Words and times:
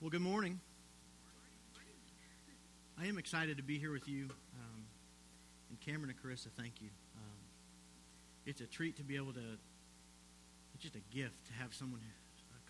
Well, 0.00 0.08
good 0.08 0.22
morning. 0.22 0.58
I 2.98 3.04
am 3.04 3.18
excited 3.18 3.58
to 3.58 3.62
be 3.62 3.78
here 3.78 3.92
with 3.92 4.08
you. 4.08 4.30
Um, 4.30 4.84
and 5.68 5.78
Cameron 5.78 6.08
and 6.08 6.18
Carissa, 6.18 6.48
thank 6.56 6.80
you. 6.80 6.88
Um, 7.16 7.36
it's 8.46 8.62
a 8.62 8.66
treat 8.66 8.96
to 8.96 9.02
be 9.02 9.16
able 9.16 9.34
to, 9.34 9.58
it's 10.72 10.82
just 10.82 10.94
a 10.94 11.14
gift 11.14 11.48
to 11.48 11.52
have 11.52 11.74
someone, 11.74 12.00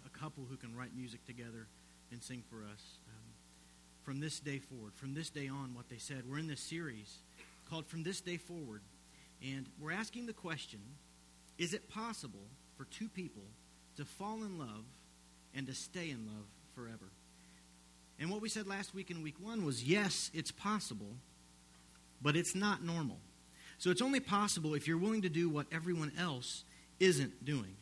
a, 0.05 0.19
couple 0.19 0.45
who 0.51 0.57
can 0.57 0.77
write 0.77 0.91
music 0.97 1.25
together 1.25 1.69
and 2.11 2.21
sing 2.21 2.43
for 2.51 2.65
us. 2.65 2.83
Um, 3.07 3.33
from 4.03 4.19
this 4.19 4.41
day 4.41 4.59
forward, 4.59 4.95
from 4.97 5.15
this 5.15 5.31
day 5.31 5.47
on, 5.47 5.73
what 5.77 5.89
they 5.89 5.99
said, 5.99 6.25
we're 6.29 6.39
in 6.39 6.49
this 6.49 6.61
series 6.61 7.19
called 7.71 7.87
From 7.87 8.03
This 8.03 8.21
Day 8.21 8.39
Forward. 8.39 8.83
And 9.41 9.67
we're 9.81 9.93
asking 9.93 10.27
the 10.27 10.33
question 10.33 10.81
is 11.59 11.75
it 11.75 11.89
possible 11.89 12.49
for 12.77 12.87
two 12.87 13.09
people 13.09 13.45
to 13.99 14.05
fall 14.05 14.43
in 14.43 14.59
love 14.59 14.85
and 15.55 15.69
to 15.69 15.75
stay 15.75 16.11
in 16.11 16.27
love 16.27 16.47
forever? 16.75 17.07
And 18.21 18.31
what 18.31 18.43
we 18.43 18.51
said 18.51 18.69
last 18.69 18.95
week 18.95 19.11
in 19.11 19.23
week 19.23 19.37
one 19.41 19.65
was 19.65 19.83
yes, 19.83 20.31
it's 20.35 20.53
possible, 20.53 21.17
but 22.21 22.37
it's 22.37 22.55
not 22.55 22.85
normal. 22.85 23.17
So 23.79 23.91
it's 23.91 24.03
only 24.03 24.21
possible 24.21 24.75
if 24.75 24.87
you're 24.87 24.99
willing 24.99 25.23
to 25.23 25.31
do 25.31 25.49
what 25.49 25.67
everyone 25.73 26.13
else 26.19 26.65
isn't 27.01 27.47
doing. 27.47 27.77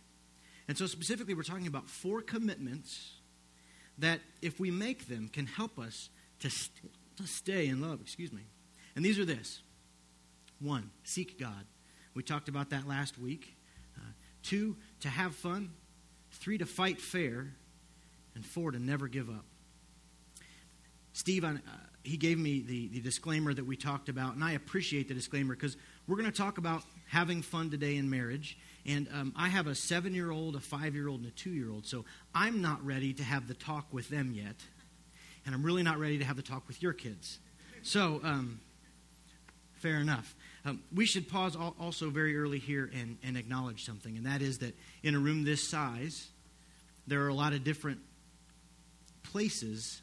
And 0.68 0.78
so 0.78 0.86
specifically, 0.86 1.34
we're 1.34 1.42
talking 1.42 1.66
about 1.66 1.88
four 1.88 2.22
commitments 2.22 3.14
that, 3.98 4.20
if 4.40 4.60
we 4.60 4.70
make 4.70 5.08
them, 5.08 5.28
can 5.28 5.46
help 5.46 5.76
us 5.76 6.08
to, 6.38 6.50
st- 6.50 6.92
to 7.16 7.26
stay 7.26 7.66
in 7.66 7.80
love. 7.80 8.00
Excuse 8.00 8.32
me. 8.32 8.42
And 8.94 9.04
these 9.04 9.18
are 9.18 9.24
this 9.24 9.60
one, 10.60 10.90
seek 11.02 11.38
God. 11.38 11.66
We 12.14 12.22
talked 12.22 12.48
about 12.48 12.70
that 12.70 12.86
last 12.86 13.18
week. 13.18 13.56
Uh, 13.96 14.10
two, 14.44 14.76
to 15.00 15.08
have 15.08 15.34
fun. 15.34 15.70
Three, 16.30 16.58
to 16.58 16.66
fight 16.66 17.00
fair. 17.00 17.54
And 18.36 18.46
four, 18.46 18.70
to 18.70 18.78
never 18.78 19.08
give 19.08 19.28
up. 19.28 19.44
Steve, 21.18 21.42
uh, 21.42 21.54
he 22.04 22.16
gave 22.16 22.38
me 22.38 22.60
the, 22.60 22.86
the 22.86 23.00
disclaimer 23.00 23.52
that 23.52 23.66
we 23.66 23.76
talked 23.76 24.08
about, 24.08 24.36
and 24.36 24.44
I 24.44 24.52
appreciate 24.52 25.08
the 25.08 25.14
disclaimer 25.14 25.56
because 25.56 25.76
we're 26.06 26.14
going 26.14 26.30
to 26.30 26.36
talk 26.36 26.58
about 26.58 26.84
having 27.08 27.42
fun 27.42 27.72
today 27.72 27.96
in 27.96 28.08
marriage. 28.08 28.56
And 28.86 29.08
um, 29.12 29.32
I 29.34 29.48
have 29.48 29.66
a 29.66 29.74
seven 29.74 30.14
year 30.14 30.30
old, 30.30 30.54
a 30.54 30.60
five 30.60 30.94
year 30.94 31.08
old, 31.08 31.22
and 31.22 31.28
a 31.28 31.32
two 31.32 31.50
year 31.50 31.72
old, 31.72 31.86
so 31.86 32.04
I'm 32.36 32.62
not 32.62 32.86
ready 32.86 33.12
to 33.14 33.24
have 33.24 33.48
the 33.48 33.54
talk 33.54 33.86
with 33.90 34.08
them 34.10 34.32
yet. 34.32 34.54
And 35.44 35.56
I'm 35.56 35.64
really 35.64 35.82
not 35.82 35.98
ready 35.98 36.18
to 36.18 36.24
have 36.24 36.36
the 36.36 36.42
talk 36.42 36.68
with 36.68 36.80
your 36.80 36.92
kids. 36.92 37.40
So, 37.82 38.20
um, 38.22 38.60
fair 39.72 39.96
enough. 39.96 40.36
Um, 40.64 40.84
we 40.94 41.04
should 41.04 41.28
pause 41.28 41.56
also 41.56 42.10
very 42.10 42.38
early 42.38 42.60
here 42.60 42.88
and, 42.94 43.18
and 43.24 43.36
acknowledge 43.36 43.84
something, 43.84 44.16
and 44.16 44.26
that 44.26 44.40
is 44.40 44.58
that 44.58 44.76
in 45.02 45.16
a 45.16 45.18
room 45.18 45.42
this 45.42 45.66
size, 45.66 46.28
there 47.08 47.24
are 47.24 47.28
a 47.28 47.34
lot 47.34 47.54
of 47.54 47.64
different 47.64 47.98
places 49.24 50.00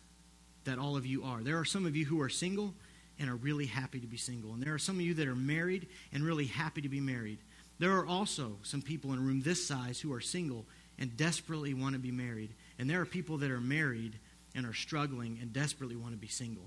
that 0.66 0.77
all 0.77 0.97
of 0.97 1.05
you 1.05 1.23
are. 1.23 1.41
There 1.41 1.58
are 1.58 1.66
some 1.66 1.85
of 1.85 1.95
you 1.95 2.05
who 2.05 2.21
are 2.21 2.30
single 2.30 2.73
and 3.19 3.30
are 3.30 3.35
really 3.35 3.66
happy 3.66 3.99
to 3.99 4.08
be 4.08 4.17
single. 4.17 4.53
And 4.53 4.61
there 4.61 4.73
are 4.73 4.80
some 4.80 4.97
of 4.97 5.02
you 5.02 5.13
that 5.16 5.27
are 5.27 5.35
married 5.35 5.88
and 6.11 6.23
really 6.23 6.45
happy 6.45 6.81
to 6.81 6.89
be 6.89 6.99
married. 6.99 7.39
There 7.80 7.97
are 7.97 8.05
also 8.05 8.57
some 8.63 8.81
people 8.81 9.13
in 9.13 9.19
a 9.19 9.22
room 9.22 9.41
this 9.41 9.66
size 9.66 9.99
who 9.99 10.13
are 10.13 10.22
single 10.22 10.66
and 10.99 11.16
desperately 11.16 11.73
want 11.73 11.94
to 11.94 11.99
be 11.99 12.11
married. 12.11 12.52
And 12.80 12.89
there 12.89 13.02
are 13.02 13.05
people 13.05 13.38
that 13.38 13.52
are 13.52 13.61
married 13.61 14.13
and 14.53 14.66
are 14.66 14.73
struggling 14.73 15.39
and 15.41 15.52
desperately 15.52 15.95
want 15.95 16.13
to 16.13 16.17
be 16.17 16.27
single. 16.27 16.66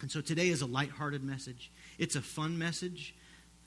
And 0.00 0.10
so 0.10 0.20
today 0.20 0.48
is 0.48 0.62
a 0.62 0.66
lighthearted 0.66 1.24
message. 1.24 1.70
It's 1.98 2.16
a 2.16 2.20
fun 2.20 2.58
message, 2.58 3.14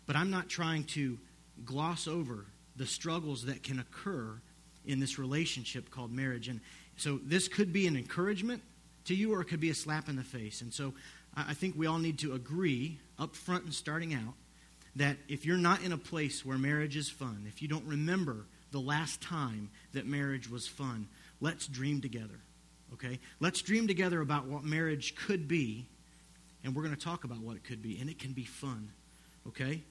but 0.05 0.15
I'm 0.15 0.29
not 0.29 0.49
trying 0.49 0.83
to 0.85 1.17
gloss 1.65 2.07
over 2.07 2.45
the 2.75 2.85
struggles 2.85 3.45
that 3.45 3.63
can 3.63 3.79
occur 3.79 4.39
in 4.85 4.99
this 4.99 5.17
relationship 5.17 5.89
called 5.89 6.11
marriage. 6.11 6.47
And 6.47 6.61
so 6.97 7.19
this 7.23 7.47
could 7.47 7.73
be 7.73 7.87
an 7.87 7.95
encouragement 7.95 8.61
to 9.09 9.15
you, 9.15 9.33
or 9.33 9.41
it 9.41 9.45
could 9.45 9.59
be 9.59 9.69
a 9.69 9.75
slap 9.75 10.07
in 10.07 10.15
the 10.15 10.23
face. 10.23 10.61
And 10.61 10.73
so 10.73 10.93
I 11.35 11.53
think 11.53 11.75
we 11.77 11.85
all 11.85 11.99
need 11.99 12.19
to 12.19 12.33
agree 12.33 12.99
up 13.19 13.35
front 13.35 13.65
and 13.65 13.73
starting 13.73 14.13
out 14.13 14.33
that 14.95 15.17
if 15.27 15.45
you're 15.45 15.57
not 15.57 15.83
in 15.83 15.91
a 15.91 15.97
place 15.97 16.45
where 16.45 16.57
marriage 16.57 16.95
is 16.95 17.09
fun, 17.09 17.45
if 17.47 17.61
you 17.61 17.67
don't 17.67 17.85
remember 17.85 18.45
the 18.71 18.79
last 18.79 19.21
time 19.21 19.69
that 19.93 20.05
marriage 20.05 20.49
was 20.49 20.67
fun, 20.67 21.07
let's 21.41 21.67
dream 21.67 22.01
together. 22.01 22.39
Okay? 22.93 23.19
Let's 23.39 23.61
dream 23.61 23.87
together 23.87 24.21
about 24.21 24.45
what 24.45 24.63
marriage 24.63 25.15
could 25.15 25.47
be, 25.47 25.87
and 26.63 26.75
we're 26.75 26.83
going 26.83 26.95
to 26.95 27.01
talk 27.01 27.23
about 27.23 27.39
what 27.39 27.55
it 27.55 27.63
could 27.63 27.81
be, 27.81 27.99
and 27.99 28.09
it 28.09 28.19
can 28.19 28.33
be 28.33 28.45
fun. 28.45 28.91
Okay? 29.47 29.83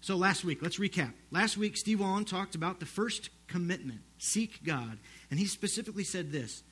So 0.00 0.16
last 0.16 0.44
week, 0.44 0.62
let's 0.62 0.78
recap. 0.78 1.12
Last 1.30 1.56
week, 1.56 1.76
Steve 1.76 2.00
Wallen 2.00 2.24
talked 2.24 2.54
about 2.54 2.80
the 2.80 2.86
first 2.86 3.30
commitment 3.48 4.00
seek 4.18 4.62
God. 4.64 4.98
And 5.30 5.38
he 5.38 5.46
specifically 5.46 6.04
said 6.04 6.32
this 6.32 6.62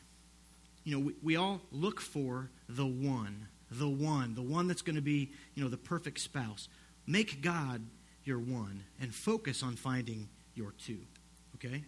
you 0.84 0.95
know, 0.95 1.06
we, 1.06 1.15
we 1.22 1.37
all 1.37 1.61
look 1.72 2.00
for 2.00 2.50
the 2.69 2.87
one, 2.87 3.49
the 3.71 3.89
one, 3.89 4.34
the 4.34 4.43
one 4.43 4.69
that's 4.69 4.83
going 4.83 4.97
to 4.97 5.03
be, 5.03 5.33
you 5.55 5.65
know, 5.65 5.71
the 5.71 5.77
perfect 5.77 6.21
spouse. 6.21 6.69
Make 7.06 7.43
God 7.43 7.83
your 8.25 8.39
one 8.39 8.84
and 9.00 9.15
focus 9.15 9.62
on 9.62 9.77
finding 9.77 10.28
your 10.55 10.73
two. 10.73 11.00
Okay? 11.56 11.84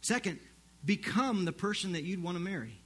Second, 0.00 0.38
become 0.84 1.44
the 1.44 1.52
person 1.52 1.92
that 1.92 2.02
you'd 2.02 2.22
want 2.22 2.36
to 2.36 2.42
marry. 2.42 2.78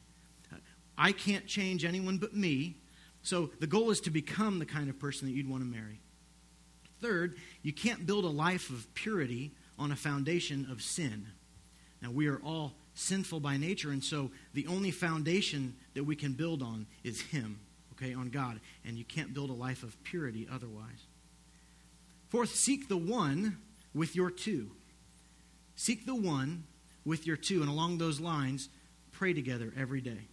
I 0.97 1.13
can't 1.13 1.47
change 1.47 1.85
anyone 1.85 2.19
but 2.19 2.35
me. 2.35 2.77
So 3.23 3.51
the 3.61 3.67
goal 3.67 3.91
is 3.91 4.01
to 4.03 4.11
become 4.11 4.59
the 4.59 4.67
kind 4.67 4.91
of 4.91 4.99
person 4.99 5.29
that 5.29 5.35
you'd 5.35 5.49
want 5.49 5.63
to 5.63 5.69
marry. 5.69 6.01
Third, 7.01 7.37
you 7.63 7.73
can't 7.73 8.07
build 8.07 8.25
a 8.25 8.29
life 8.29 8.71
of 8.71 8.93
purity 8.95 9.53
on 9.79 9.93
a 9.93 9.97
foundation 9.97 10.67
of 10.71 10.83
sin. 10.83 11.29
Now, 12.03 12.11
we 12.11 12.27
are 12.27 12.41
all 12.45 12.75
sinful 12.99 13.41
by 13.41 13.57
nature, 13.57 13.91
and 13.91 14.03
so 14.03 14.31
the 14.55 14.67
only 14.67 14.91
foundation 14.91 15.77
that 15.95 16.05
we 16.05 16.17
can 16.17 16.33
build 16.33 16.63
on 16.63 16.87
is 17.05 17.21
Him, 17.21 17.61
okay, 17.93 18.15
on 18.15 18.31
God. 18.31 18.61
And 18.85 18.97
you 18.97 19.05
can't 19.05 19.33
build 19.33 19.51
a 19.51 19.55
life 19.55 19.83
of 19.83 20.03
purity 20.03 20.49
otherwise. 20.53 21.07
Fourth, 22.29 22.55
seek 22.55 22.89
the 22.89 22.97
one 22.97 23.59
with 23.95 24.15
your 24.15 24.31
two. 24.31 24.71
Seek 25.77 26.07
the 26.07 26.15
one 26.15 26.65
with 27.05 27.27
your 27.27 27.37
two. 27.37 27.61
And 27.61 27.71
along 27.71 27.99
those 27.99 28.21
lines, 28.21 28.69
pray 29.13 29.33
together 29.33 29.73
every 29.77 30.01
day. 30.01 30.27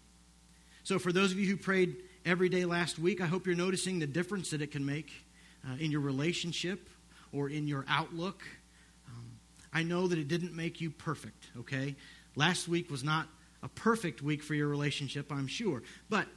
So, 0.84 1.00
for 1.00 1.12
those 1.12 1.32
of 1.32 1.40
you 1.40 1.48
who 1.48 1.58
prayed 1.58 1.96
every 2.26 2.50
day 2.50 2.66
last 2.66 3.00
week, 3.00 3.22
I 3.22 3.26
hope 3.26 3.46
you're 3.46 3.56
noticing 3.56 4.00
the 4.00 4.08
difference 4.08 4.50
that 4.50 4.62
it 4.62 4.72
can 4.72 4.86
make 4.86 5.12
uh, 5.68 5.76
in 5.80 5.92
your 5.92 6.02
relationship 6.02 6.90
or 7.32 7.50
in 7.50 7.68
your 7.68 7.86
outlook. 7.88 8.44
Um, 9.08 9.32
I 9.74 9.84
know 9.84 10.08
that 10.08 10.20
it 10.20 10.28
didn't 10.28 10.56
make 10.56 10.82
you 10.82 10.90
perfect, 10.90 11.48
okay? 11.58 11.96
Last 12.36 12.68
week 12.68 12.92
was 12.92 13.04
not 13.04 13.28
a 13.64 13.70
perfect 13.70 14.22
week 14.22 14.44
for 14.44 14.54
your 14.54 14.68
relationship, 14.68 15.32
I'm 15.32 15.48
sure. 15.48 15.84
But 16.10 16.28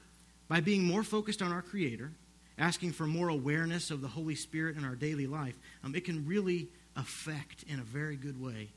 by 0.49 0.61
being 0.61 0.85
more 0.85 1.03
focused 1.03 1.43
on 1.43 1.53
our 1.53 1.63
Creator, 1.63 2.13
asking 2.59 2.93
for 2.93 3.07
more 3.07 3.29
awareness 3.29 3.91
of 3.91 4.01
the 4.01 4.09
Holy 4.09 4.35
Spirit 4.35 4.77
in 4.77 4.85
our 4.85 4.95
daily 4.95 5.27
life, 5.27 5.59
um, 5.85 5.95
it 5.95 6.05
can 6.05 6.27
really 6.27 6.69
affect 6.97 7.65
in 7.65 7.79
a 7.79 7.85
very 7.85 8.17
good 8.17 8.41
way 8.41 8.69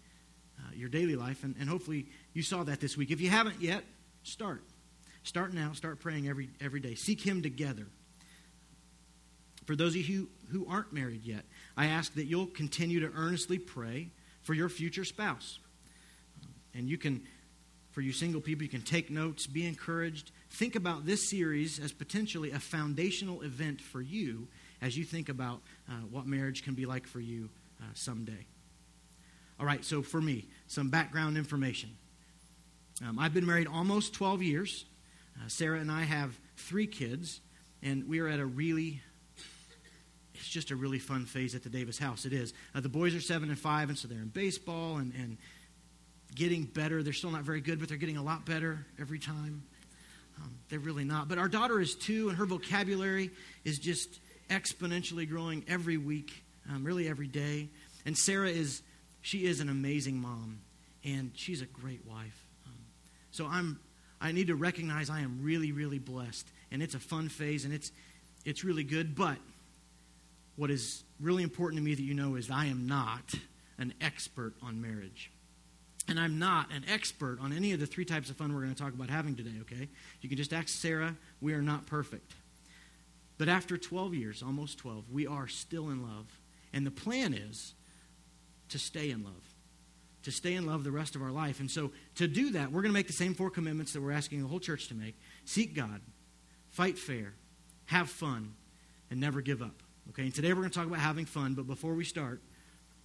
uh, 0.59 0.71
your 0.75 0.89
daily 0.89 1.15
life. 1.15 1.43
And, 1.43 1.55
and 1.59 1.69
hopefully 1.69 2.07
you 2.33 2.43
saw 2.43 2.63
that 2.63 2.79
this 2.79 2.97
week. 2.97 3.11
If 3.11 3.21
you 3.21 3.29
haven't 3.29 3.61
yet, 3.61 3.83
start. 4.23 4.63
Start 5.23 5.53
now. 5.53 5.71
Start 5.73 5.99
praying 5.99 6.27
every, 6.27 6.49
every 6.59 6.79
day. 6.79 6.95
Seek 6.95 7.21
Him 7.21 7.41
together. 7.41 7.87
For 9.65 9.75
those 9.75 9.95
of 9.95 10.07
you 10.07 10.29
who, 10.51 10.59
who 10.59 10.67
aren't 10.69 10.91
married 10.91 11.23
yet, 11.23 11.45
I 11.77 11.87
ask 11.87 12.13
that 12.15 12.25
you'll 12.25 12.47
continue 12.47 12.99
to 13.01 13.11
earnestly 13.15 13.59
pray 13.59 14.09
for 14.41 14.53
your 14.53 14.69
future 14.69 15.05
spouse. 15.05 15.59
And 16.73 16.89
you 16.89 16.97
can, 16.97 17.23
for 17.91 18.01
you 18.01 18.11
single 18.11 18.41
people, 18.41 18.63
you 18.63 18.69
can 18.69 18.81
take 18.81 19.09
notes, 19.09 19.47
be 19.47 19.65
encouraged. 19.65 20.31
Think 20.49 20.75
about 20.75 21.05
this 21.05 21.29
series 21.29 21.79
as 21.79 21.91
potentially 21.91 22.51
a 22.51 22.59
foundational 22.59 23.41
event 23.41 23.81
for 23.81 24.01
you 24.01 24.47
as 24.81 24.97
you 24.97 25.03
think 25.03 25.29
about 25.29 25.61
uh, 25.89 25.93
what 26.09 26.25
marriage 26.25 26.63
can 26.63 26.73
be 26.73 26.85
like 26.85 27.07
for 27.07 27.19
you 27.19 27.49
uh, 27.81 27.85
someday. 27.93 28.45
All 29.59 29.65
right, 29.65 29.85
so 29.85 30.01
for 30.01 30.19
me, 30.19 30.47
some 30.67 30.89
background 30.89 31.37
information. 31.37 31.91
Um, 33.07 33.19
I've 33.19 33.33
been 33.33 33.45
married 33.45 33.67
almost 33.67 34.13
12 34.13 34.41
years. 34.41 34.85
Uh, 35.37 35.47
Sarah 35.47 35.79
and 35.79 35.91
I 35.91 36.03
have 36.03 36.39
three 36.57 36.87
kids, 36.87 37.41
and 37.83 38.07
we 38.07 38.19
are 38.19 38.27
at 38.27 38.39
a 38.39 38.45
really 38.45 39.01
it's 40.41 40.49
just 40.49 40.71
a 40.71 40.75
really 40.75 40.97
fun 40.97 41.25
phase 41.25 41.53
at 41.53 41.61
the 41.61 41.69
Davis 41.69 41.99
house. 41.99 42.25
It 42.25 42.33
is. 42.33 42.53
Uh, 42.73 42.81
the 42.81 42.89
boys 42.89 43.13
are 43.13 43.21
seven 43.21 43.49
and 43.49 43.59
five, 43.59 43.89
and 43.89 43.97
so 43.97 44.07
they're 44.07 44.17
in 44.17 44.29
baseball 44.29 44.97
and, 44.97 45.13
and 45.13 45.37
getting 46.35 46.63
better. 46.63 47.03
They're 47.03 47.13
still 47.13 47.31
not 47.31 47.43
very 47.43 47.61
good, 47.61 47.79
but 47.79 47.89
they're 47.89 47.97
getting 47.97 48.17
a 48.17 48.23
lot 48.23 48.45
better 48.45 48.85
every 48.99 49.19
time. 49.19 49.63
Um, 50.37 50.55
they're 50.69 50.79
really 50.79 51.03
not. 51.03 51.27
But 51.27 51.37
our 51.37 51.47
daughter 51.47 51.79
is 51.79 51.95
two, 51.95 52.29
and 52.29 52.37
her 52.37 52.45
vocabulary 52.45 53.31
is 53.63 53.79
just 53.79 54.19
exponentially 54.49 55.27
growing 55.27 55.63
every 55.67 55.97
week, 55.97 56.43
um, 56.69 56.83
really 56.83 57.07
every 57.07 57.27
day. 57.27 57.69
And 58.05 58.17
Sarah 58.17 58.49
is, 58.49 58.81
she 59.21 59.45
is 59.45 59.59
an 59.59 59.69
amazing 59.69 60.17
mom, 60.17 60.59
and 61.03 61.31
she's 61.35 61.61
a 61.61 61.65
great 61.65 62.05
wife. 62.05 62.45
Um, 62.65 62.77
so 63.31 63.45
I'm, 63.45 63.79
I 64.19 64.31
need 64.31 64.47
to 64.47 64.55
recognize 64.55 65.09
I 65.09 65.21
am 65.21 65.39
really, 65.43 65.71
really 65.71 65.99
blessed, 65.99 66.47
and 66.71 66.81
it's 66.81 66.95
a 66.95 66.99
fun 66.99 67.29
phase, 67.29 67.65
and 67.65 67.73
it's, 67.73 67.91
it's 68.45 68.63
really 68.63 68.83
good. 68.83 69.15
But 69.15 69.37
what 70.55 70.71
is 70.71 71.03
really 71.19 71.43
important 71.43 71.79
to 71.79 71.83
me 71.83 71.95
that 71.95 72.03
you 72.03 72.13
know 72.13 72.35
is 72.35 72.49
I 72.49 72.65
am 72.65 72.87
not 72.87 73.33
an 73.77 73.93
expert 74.01 74.53
on 74.61 74.81
marriage. 74.81 75.30
And 76.11 76.19
I'm 76.19 76.39
not 76.39 76.69
an 76.73 76.83
expert 76.89 77.39
on 77.39 77.53
any 77.53 77.71
of 77.71 77.79
the 77.79 77.85
three 77.85 78.03
types 78.03 78.29
of 78.29 78.35
fun 78.35 78.53
we're 78.53 78.63
going 78.63 78.75
to 78.75 78.83
talk 78.83 78.93
about 78.93 79.09
having 79.09 79.33
today, 79.33 79.53
okay? 79.61 79.87
You 80.19 80.27
can 80.27 80.37
just 80.37 80.51
ask 80.51 80.67
Sarah. 80.67 81.15
We 81.39 81.53
are 81.53 81.61
not 81.61 81.85
perfect. 81.85 82.33
But 83.37 83.47
after 83.47 83.77
12 83.77 84.13
years, 84.13 84.43
almost 84.43 84.77
12, 84.79 85.05
we 85.09 85.25
are 85.25 85.47
still 85.47 85.89
in 85.89 86.03
love. 86.03 86.25
And 86.73 86.85
the 86.85 86.91
plan 86.91 87.33
is 87.33 87.75
to 88.67 88.77
stay 88.77 89.09
in 89.09 89.23
love, 89.23 89.55
to 90.23 90.33
stay 90.33 90.55
in 90.55 90.65
love 90.65 90.83
the 90.83 90.91
rest 90.91 91.15
of 91.15 91.21
our 91.21 91.31
life. 91.31 91.61
And 91.61 91.71
so 91.71 91.93
to 92.15 92.27
do 92.27 92.51
that, 92.51 92.73
we're 92.73 92.81
going 92.81 92.91
to 92.91 92.99
make 92.99 93.07
the 93.07 93.13
same 93.13 93.33
four 93.33 93.49
commitments 93.49 93.93
that 93.93 94.01
we're 94.01 94.11
asking 94.11 94.41
the 94.41 94.49
whole 94.49 94.59
church 94.59 94.89
to 94.89 94.93
make 94.93 95.15
seek 95.45 95.73
God, 95.73 96.01
fight 96.71 96.99
fair, 96.99 97.35
have 97.85 98.09
fun, 98.09 98.53
and 99.09 99.21
never 99.21 99.39
give 99.39 99.61
up. 99.61 99.81
Okay, 100.09 100.23
and 100.23 100.35
today 100.35 100.49
we're 100.49 100.59
going 100.59 100.71
to 100.71 100.77
talk 100.77 100.87
about 100.87 100.99
having 100.99 101.23
fun, 101.23 101.53
but 101.53 101.67
before 101.67 101.93
we 101.93 102.03
start, 102.03 102.41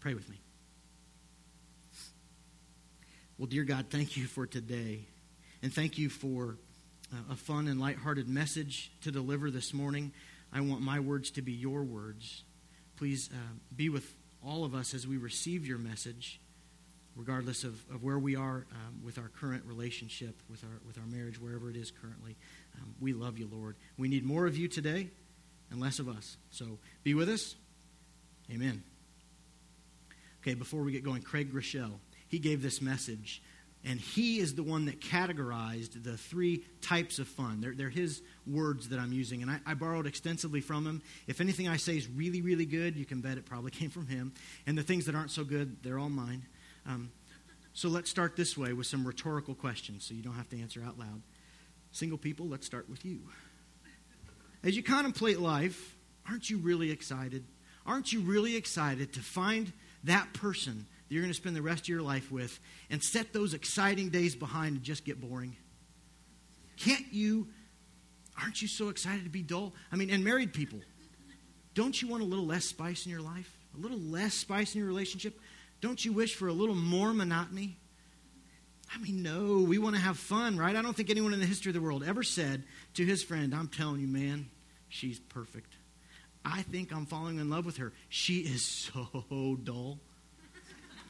pray 0.00 0.14
with 0.14 0.29
me. 0.29 0.41
Well, 3.38 3.47
dear 3.47 3.65
God, 3.65 3.87
thank 3.91 4.17
you 4.17 4.25
for 4.25 4.47
today. 4.47 5.00
And 5.62 5.71
thank 5.71 5.99
you 5.99 6.09
for 6.09 6.56
uh, 7.12 7.33
a 7.33 7.37
fun 7.37 7.69
and 7.69 7.79
lighthearted 7.79 8.27
message 8.27 8.91
to 9.03 9.11
deliver 9.11 9.50
this 9.50 9.75
morning. 9.75 10.12
I 10.55 10.62
want 10.62 10.81
my 10.81 11.00
words 11.00 11.31
to 11.33 11.43
be 11.43 11.53
your 11.53 11.83
words. 11.83 12.44
Please 12.97 13.29
uh, 13.31 13.37
be 13.77 13.91
with 13.91 14.11
all 14.43 14.65
of 14.65 14.75
us 14.75 14.94
as 14.94 15.06
we 15.06 15.19
receive 15.19 15.67
your 15.67 15.77
message, 15.77 16.41
regardless 17.15 17.62
of, 17.62 17.75
of 17.93 18.03
where 18.03 18.19
we 18.19 18.37
are 18.37 18.65
um, 18.73 19.05
with 19.05 19.19
our 19.19 19.29
current 19.39 19.65
relationship, 19.67 20.35
with 20.49 20.65
our, 20.65 20.81
with 20.87 20.97
our 20.97 21.06
marriage, 21.06 21.39
wherever 21.39 21.69
it 21.69 21.77
is 21.77 21.91
currently. 21.91 22.37
Um, 22.81 22.94
we 23.03 23.12
love 23.12 23.39
you, 23.39 23.50
Lord. 23.53 23.77
We 23.99 24.09
need 24.09 24.25
more 24.25 24.47
of 24.47 24.56
you 24.56 24.67
today 24.67 25.11
and 25.71 25.79
less 25.79 25.99
of 25.99 26.09
us. 26.09 26.39
So 26.53 26.79
be 27.05 27.12
with 27.12 27.29
us. 27.29 27.55
Amen. 28.50 28.82
Okay, 30.41 30.55
before 30.55 30.81
we 30.81 30.93
get 30.93 31.05
going, 31.05 31.21
Craig 31.21 31.53
Groeschel, 31.53 31.93
he 32.28 32.38
gave 32.38 32.62
this 32.62 32.81
message, 32.81 33.43
and 33.84 34.00
he 34.00 34.40
is 34.40 34.55
the 34.55 34.62
one 34.62 34.87
that 34.87 35.00
categorized 35.00 36.02
the 36.02 36.17
three 36.17 36.64
types 36.81 37.19
of 37.19 37.28
fun. 37.28 37.61
They're, 37.61 37.75
they're 37.75 37.88
his 37.88 38.20
words 38.46 38.88
that 38.88 38.99
I'm 38.99 39.12
using, 39.12 39.43
and 39.43 39.50
I, 39.50 39.61
I 39.64 39.75
borrowed 39.75 40.06
extensively 40.06 40.61
from 40.61 40.84
him. 40.87 41.02
If 41.28 41.40
anything 41.40 41.69
I 41.69 41.76
say 41.76 41.96
is 41.96 42.08
really, 42.08 42.43
really 42.43 42.67
good, 42.67 42.96
you 42.96 43.05
can 43.05 43.20
bet 43.20 43.38
it 43.38 43.46
probably 43.46 43.70
came 43.73 43.90
from 43.90 44.06
him. 44.06 44.34
And 44.67 44.76
the 44.76 44.82
things 44.82 45.06
that 45.06 45.14
aren't 45.14 45.31
so 45.31 45.44
good, 45.44 45.82
they're 45.82 45.99
all 45.99 46.11
mine. 46.11 46.44
Um, 46.84 47.12
so 47.73 47.88
let's 47.88 48.11
start 48.11 48.37
this 48.37 48.56
way 48.56 48.72
with 48.72 48.87
some 48.87 49.06
rhetorical 49.06 49.55
questions 49.55 50.05
so 50.05 50.14
you 50.14 50.22
don't 50.22 50.34
have 50.34 50.49
to 50.49 50.61
answer 50.61 50.82
out 50.84 50.99
loud. 50.99 51.22
Single 51.93 52.19
people, 52.19 52.46
let's 52.46 52.67
start 52.67 52.88
with 52.88 53.05
you. 53.05 53.20
As 54.64 54.76
you 54.76 54.82
contemplate 54.82 55.38
life, 55.38 55.96
aren't 56.29 56.50
you 56.50 56.58
really 56.58 56.90
excited? 56.90 57.44
Aren't 57.87 58.12
you 58.12 58.20
really 58.20 58.56
excited 58.56 59.12
to 59.12 59.20
find 59.20 59.72
that 60.05 60.32
person 60.32 60.87
that 61.08 61.14
you're 61.14 61.23
going 61.23 61.32
to 61.32 61.37
spend 61.37 61.56
the 61.56 61.62
rest 61.62 61.82
of 61.82 61.88
your 61.88 62.03
life 62.03 62.31
with 62.31 62.58
and 62.91 63.03
set 63.03 63.32
those 63.32 63.55
exciting 63.55 64.11
days 64.11 64.35
behind 64.35 64.76
and 64.76 64.85
just 64.85 65.05
get 65.05 65.20
boring? 65.20 65.56
Can't 66.76 67.12
you? 67.12 67.49
Aren't 68.41 68.61
you 68.61 68.69
so 68.69 68.91
excited 68.91 69.25
to 69.25 69.31
be 69.31 69.43
dull? 69.43 69.73
I 69.91 69.97
mean, 69.97 70.11
and 70.11 70.23
married 70.23 70.53
people, 70.53 70.81
don't 71.75 72.00
you 72.00 72.08
want 72.08 72.23
a 72.23 72.26
little 72.26 72.44
less 72.44 72.64
spice 72.64 73.06
in 73.06 73.12
your 73.12 73.23
life? 73.23 73.50
A 73.76 73.81
little 73.81 73.99
less 73.99 74.35
spice 74.35 74.75
in 74.75 74.81
your 74.81 74.88
relationship? 74.88 75.38
Don't 75.81 76.05
you 76.05 76.12
wish 76.12 76.35
for 76.35 76.49
a 76.49 76.53
little 76.53 76.75
more 76.75 77.12
monotony? 77.12 77.79
I 78.94 78.99
mean, 78.99 79.23
no, 79.23 79.64
we 79.67 79.79
want 79.79 79.97
to 79.97 80.00
have 80.00 80.19
fun, 80.19 80.56
right? 80.56 80.76
I 80.76 80.82
don't 80.82 80.94
think 80.97 81.11
anyone 81.11 81.35
in 81.35 81.41
the 81.41 81.47
history 81.47 81.70
of 81.70 81.75
the 81.75 81.81
world 81.81 82.05
ever 82.06 82.23
said 82.23 82.64
to 82.94 83.05
his 83.05 83.23
friend, 83.23 83.55
I'm 83.55 83.69
telling 83.69 84.00
you, 84.00 84.06
man, 84.06 84.49
she's 84.88 85.19
perfect. 85.19 85.75
I 86.44 86.62
think 86.62 86.93
I'm 86.93 87.06
falling 87.06 87.38
in 87.38 87.50
love 87.50 87.67
with 87.67 87.79
her. 87.79 87.93
She 88.08 88.38
is 88.38 88.62
so 88.94 89.58
dull. 89.62 89.99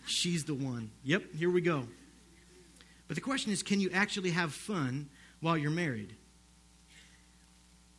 She's 0.06 0.44
the 0.44 0.54
one. 0.54 0.90
Yep, 1.04 1.34
here 1.34 1.50
we 1.50 1.60
go. 1.60 1.86
But 3.08 3.14
the 3.14 3.20
question 3.20 3.52
is 3.52 3.62
can 3.62 3.80
you 3.80 3.90
actually 3.92 4.30
have 4.30 4.52
fun 4.52 5.08
while 5.40 5.56
you're 5.56 5.70
married? 5.70 6.14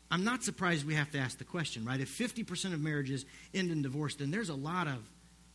I'm 0.09 0.23
not 0.23 0.43
surprised 0.43 0.87
we 0.87 0.95
have 0.95 1.11
to 1.11 1.17
ask 1.17 1.37
the 1.37 1.43
question, 1.43 1.83
right? 1.83 1.99
If 1.99 2.17
50% 2.17 2.73
of 2.73 2.79
marriages 2.79 3.25
end 3.53 3.71
in 3.71 3.81
divorce, 3.81 4.15
then 4.15 4.31
there's 4.31 4.49
a 4.49 4.55
lot 4.55 4.87
of 4.87 4.99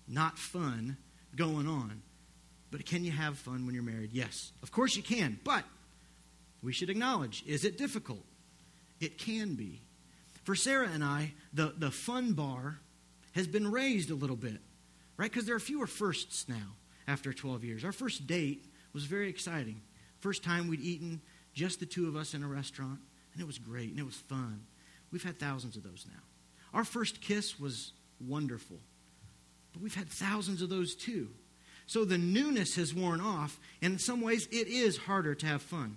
not 0.06 0.38
fun 0.38 0.98
going 1.34 1.66
on. 1.66 2.02
But 2.70 2.84
can 2.84 3.04
you 3.04 3.12
have 3.12 3.38
fun 3.38 3.64
when 3.64 3.74
you're 3.74 3.84
married? 3.84 4.10
Yes, 4.12 4.52
of 4.62 4.70
course 4.70 4.94
you 4.94 5.02
can. 5.02 5.38
But 5.42 5.64
we 6.62 6.72
should 6.72 6.90
acknowledge 6.90 7.42
is 7.46 7.64
it 7.64 7.78
difficult? 7.78 8.24
It 9.00 9.18
can 9.18 9.54
be. 9.54 9.80
For 10.44 10.54
Sarah 10.54 10.88
and 10.92 11.04
I, 11.04 11.32
the, 11.52 11.74
the 11.76 11.90
fun 11.90 12.32
bar 12.32 12.78
has 13.32 13.46
been 13.46 13.70
raised 13.70 14.10
a 14.10 14.14
little 14.14 14.36
bit, 14.36 14.60
right? 15.16 15.30
Because 15.30 15.46
there 15.46 15.56
are 15.56 15.60
fewer 15.60 15.86
firsts 15.86 16.48
now 16.48 16.76
after 17.06 17.32
12 17.32 17.64
years. 17.64 17.84
Our 17.84 17.92
first 17.92 18.26
date 18.26 18.64
was 18.92 19.04
very 19.04 19.28
exciting. 19.28 19.82
First 20.20 20.44
time 20.44 20.68
we'd 20.68 20.80
eaten 20.80 21.20
just 21.54 21.80
the 21.80 21.86
two 21.86 22.08
of 22.08 22.16
us 22.16 22.34
in 22.34 22.42
a 22.42 22.48
restaurant, 22.48 23.00
and 23.32 23.42
it 23.42 23.46
was 23.46 23.58
great 23.58 23.90
and 23.90 23.98
it 23.98 24.06
was 24.06 24.16
fun. 24.16 24.64
We've 25.10 25.22
had 25.22 25.38
thousands 25.38 25.76
of 25.76 25.82
those 25.82 26.06
now. 26.08 26.20
Our 26.72 26.84
first 26.84 27.20
kiss 27.20 27.60
was 27.60 27.92
wonderful, 28.20 28.78
but 29.72 29.82
we've 29.82 29.94
had 29.94 30.08
thousands 30.08 30.62
of 30.62 30.70
those 30.70 30.94
too. 30.94 31.28
So 31.86 32.04
the 32.04 32.18
newness 32.18 32.76
has 32.76 32.94
worn 32.94 33.20
off, 33.20 33.60
and 33.82 33.94
in 33.94 33.98
some 33.98 34.20
ways 34.20 34.46
it 34.50 34.68
is 34.68 34.96
harder 34.96 35.34
to 35.34 35.46
have 35.46 35.60
fun. 35.60 35.96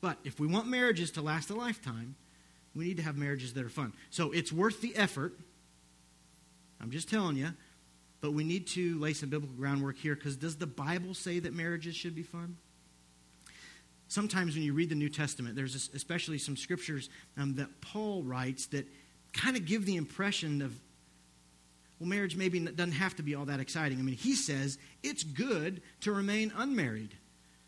But 0.00 0.18
if 0.24 0.38
we 0.38 0.46
want 0.46 0.68
marriages 0.68 1.10
to 1.12 1.22
last 1.22 1.50
a 1.50 1.54
lifetime, 1.54 2.14
we 2.74 2.84
need 2.84 2.98
to 2.98 3.02
have 3.02 3.16
marriages 3.16 3.54
that 3.54 3.64
are 3.64 3.70
fun. 3.70 3.92
So 4.10 4.30
it's 4.32 4.52
worth 4.52 4.80
the 4.80 4.94
effort. 4.96 5.34
I'm 6.80 6.90
just 6.90 7.10
telling 7.10 7.36
you. 7.36 7.48
But 8.20 8.32
we 8.32 8.44
need 8.44 8.66
to 8.68 8.98
lay 8.98 9.12
some 9.12 9.28
biblical 9.28 9.56
groundwork 9.56 9.96
here 9.96 10.14
because 10.14 10.36
does 10.36 10.56
the 10.56 10.66
Bible 10.66 11.14
say 11.14 11.38
that 11.38 11.52
marriages 11.52 11.94
should 11.94 12.14
be 12.14 12.22
fun? 12.22 12.56
Sometimes 14.08 14.54
when 14.54 14.62
you 14.62 14.72
read 14.72 14.88
the 14.88 14.94
New 14.94 15.08
Testament, 15.08 15.56
there's 15.56 15.90
especially 15.94 16.38
some 16.38 16.56
scriptures 16.56 17.08
um, 17.36 17.56
that 17.56 17.80
Paul 17.80 18.22
writes 18.22 18.66
that 18.66 18.86
kind 19.32 19.56
of 19.56 19.66
give 19.66 19.84
the 19.84 19.96
impression 19.96 20.62
of, 20.62 20.72
well, 21.98 22.08
marriage 22.08 22.36
maybe 22.36 22.60
doesn't 22.60 22.92
have 22.92 23.16
to 23.16 23.22
be 23.22 23.34
all 23.34 23.46
that 23.46 23.60
exciting. 23.60 23.98
I 23.98 24.02
mean, 24.02 24.16
he 24.16 24.34
says 24.34 24.78
it's 25.02 25.24
good 25.24 25.82
to 26.02 26.12
remain 26.12 26.52
unmarried. 26.56 27.14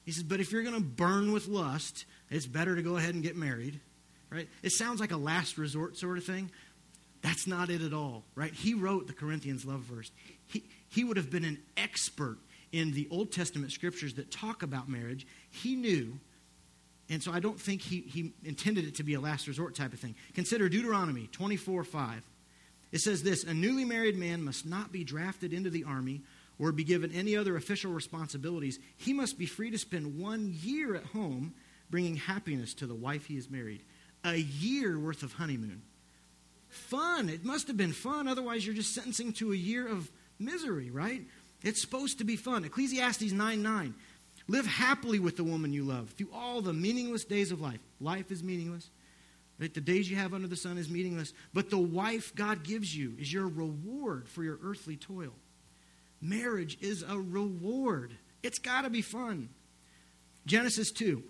He 0.05 0.13
says, 0.13 0.23
but 0.23 0.41
if 0.41 0.53
you're 0.53 0.63
going 0.63 0.77
to 0.77 0.81
burn 0.81 1.33
with 1.33 1.49
lust, 1.49 2.07
it's 2.31 2.47
better 2.47 2.77
to 2.77 2.83
go 2.83 2.97
ahead 2.97 3.15
and 3.15 3.23
get 3.23 3.37
married 3.37 3.81
right? 4.31 4.49
It 4.63 4.71
sounds 4.71 5.01
like 5.01 5.13
a 5.13 5.17
last 5.17 5.59
resort 5.59 5.97
sort 5.97 6.19
of 6.19 6.25
thing. 6.25 6.51
That's 7.23 7.47
not 7.47 7.71
it 7.71 7.83
at 7.83 7.93
all, 7.93 8.25
right? 8.35 8.53
He 8.53 8.75
wrote 8.75 9.07
the 9.07 9.13
Corinthians 9.13 9.65
love 9.65 9.81
verse. 9.81 10.11
He, 10.47 10.65
he 10.89 11.05
would 11.05 11.17
have 11.17 11.31
been 11.31 11.45
an 11.45 11.59
expert 11.77 12.39
in 12.73 12.93
the 12.93 13.09
Old 13.11 13.33
Testament 13.33 13.73
scriptures 13.73 14.15
that 14.15 14.31
talk 14.31 14.63
about 14.63 14.89
marriage. 14.89 15.27
He 15.51 15.75
knew, 15.75 16.19
and 17.09 17.23
so 17.23 17.33
I 17.33 17.41
don't 17.41 17.61
think 17.61 17.83
he, 17.83 18.01
he 18.01 18.33
intended 18.45 18.85
it 18.85 18.97
to 18.97 19.03
be 19.03 19.15
a 19.15 19.21
last 19.21 19.49
resort 19.49 19.75
type 19.75 19.93
of 19.93 20.01
thing. 20.01 20.15
Consider 20.35 20.69
Deuteronomy 20.69 21.29
24 21.33 21.85
5. 21.85 22.23
It 22.93 23.01
says 23.01 23.23
this 23.23 23.45
A 23.45 23.55
newly 23.55 23.85
married 23.85 24.17
man 24.17 24.45
must 24.45 24.65
not 24.65 24.93
be 24.93 25.05
drafted 25.05 25.53
into 25.53 25.71
the 25.71 25.85
army 25.85 26.23
or 26.59 26.73
be 26.73 26.85
given 26.85 27.13
any 27.13 27.37
other 27.37 27.57
official 27.57 27.93
responsibilities. 27.93 28.79
He 28.97 29.13
must 29.13 29.39
be 29.39 29.47
free 29.47 29.71
to 29.71 29.79
spend 29.79 30.19
one 30.19 30.57
year 30.63 30.95
at 30.95 31.05
home, 31.07 31.55
bringing 31.91 32.17
happiness 32.17 32.75
to 32.75 32.87
the 32.87 32.95
wife 32.95 33.27
he 33.27 33.37
has 33.37 33.51
married 33.51 33.83
a 34.25 34.37
year 34.37 34.99
worth 34.99 35.23
of 35.23 35.35
honeymoon. 35.35 35.83
Fun. 36.69 37.29
It 37.29 37.45
must 37.45 37.67
have 37.69 37.77
been 37.77 37.93
fun. 37.93 38.29
Otherwise, 38.29 38.67
you're 38.67 38.75
just 38.75 38.95
sentencing 38.95 39.33
to 39.35 39.53
a 39.53 39.57
year 39.57 39.87
of 39.87 40.11
misery, 40.39 40.91
right? 40.91 41.23
It's 41.63 41.81
supposed 41.81 42.19
to 42.19 42.25
be 42.25 42.37
fun. 42.37 42.65
Ecclesiastes 42.65 43.33
9 43.33 43.63
9. 43.63 43.95
Live 44.51 44.67
happily 44.67 45.19
with 45.19 45.37
the 45.37 45.45
woman 45.45 45.73
you 45.73 45.85
love 45.85 46.11
through 46.11 46.31
all 46.33 46.63
the 46.63 46.73
meaningless 46.73 47.25
days 47.25 47.53
of 47.53 47.61
life. 47.61 47.81
Life 48.01 48.31
is 48.31 48.43
meaningless. 48.43 48.89
Right? 49.59 49.73
The 49.73 49.81
days 49.81 50.11
you 50.11 50.17
have 50.17 50.33
under 50.33 50.49
the 50.49 50.57
sun 50.57 50.79
is 50.79 50.89
meaningless. 50.89 51.33
But 51.53 51.69
the 51.69 51.79
wife 51.79 52.35
God 52.35 52.63
gives 52.63 52.97
you 52.97 53.15
is 53.19 53.33
your 53.33 53.47
reward 53.47 54.29
for 54.29 54.45
your 54.45 54.59
earthly 54.63 54.97
toil. 54.97 55.33
Marriage 56.21 56.79
is 56.81 57.03
a 57.03 57.19
reward. 57.19 58.17
It's 58.43 58.59
got 58.59 58.83
to 58.83 58.91
be 58.91 59.03
fun. 59.03 59.49
Genesis 60.47 60.91
2. 60.93 61.23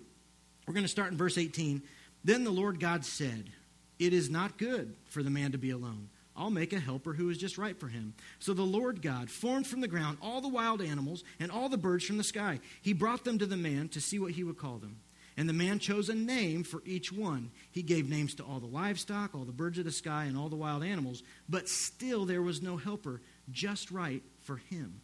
We're 0.65 0.73
going 0.73 0.85
to 0.85 0.89
start 0.89 1.11
in 1.11 1.17
verse 1.17 1.37
18. 1.37 1.81
Then 2.23 2.43
the 2.43 2.51
Lord 2.51 2.79
God 2.79 3.03
said, 3.03 3.49
It 3.99 4.13
is 4.13 4.29
not 4.29 4.57
good 4.57 4.95
for 5.05 5.21
the 5.21 5.29
man 5.29 5.51
to 5.51 5.57
be 5.57 5.71
alone. 5.71 6.09
I'll 6.35 6.49
make 6.49 6.71
a 6.71 6.79
helper 6.79 7.13
who 7.13 7.29
is 7.29 7.37
just 7.37 7.57
right 7.57 7.77
for 7.77 7.89
him. 7.89 8.13
So 8.39 8.53
the 8.53 8.63
Lord 8.63 9.01
God 9.01 9.29
formed 9.29 9.67
from 9.67 9.81
the 9.81 9.89
ground 9.89 10.17
all 10.21 10.39
the 10.39 10.47
wild 10.47 10.81
animals 10.81 11.25
and 11.37 11.51
all 11.51 11.67
the 11.67 11.77
birds 11.77 12.05
from 12.05 12.17
the 12.17 12.23
sky. 12.23 12.61
He 12.81 12.93
brought 12.93 13.25
them 13.25 13.39
to 13.39 13.45
the 13.45 13.57
man 13.57 13.89
to 13.89 13.99
see 13.99 14.19
what 14.19 14.31
he 14.31 14.45
would 14.45 14.57
call 14.57 14.77
them. 14.77 15.01
And 15.35 15.49
the 15.49 15.53
man 15.53 15.79
chose 15.79 16.07
a 16.07 16.15
name 16.15 16.63
for 16.63 16.81
each 16.85 17.11
one. 17.11 17.51
He 17.71 17.81
gave 17.81 18.09
names 18.09 18.35
to 18.35 18.43
all 18.43 18.59
the 18.59 18.65
livestock, 18.65 19.35
all 19.35 19.43
the 19.43 19.51
birds 19.51 19.77
of 19.79 19.85
the 19.85 19.91
sky, 19.91 20.25
and 20.25 20.37
all 20.37 20.49
the 20.49 20.55
wild 20.55 20.83
animals. 20.83 21.23
But 21.49 21.67
still 21.67 22.25
there 22.25 22.41
was 22.41 22.61
no 22.61 22.77
helper 22.77 23.21
just 23.51 23.91
right 23.91 24.23
for 24.41 24.57
him. 24.57 25.01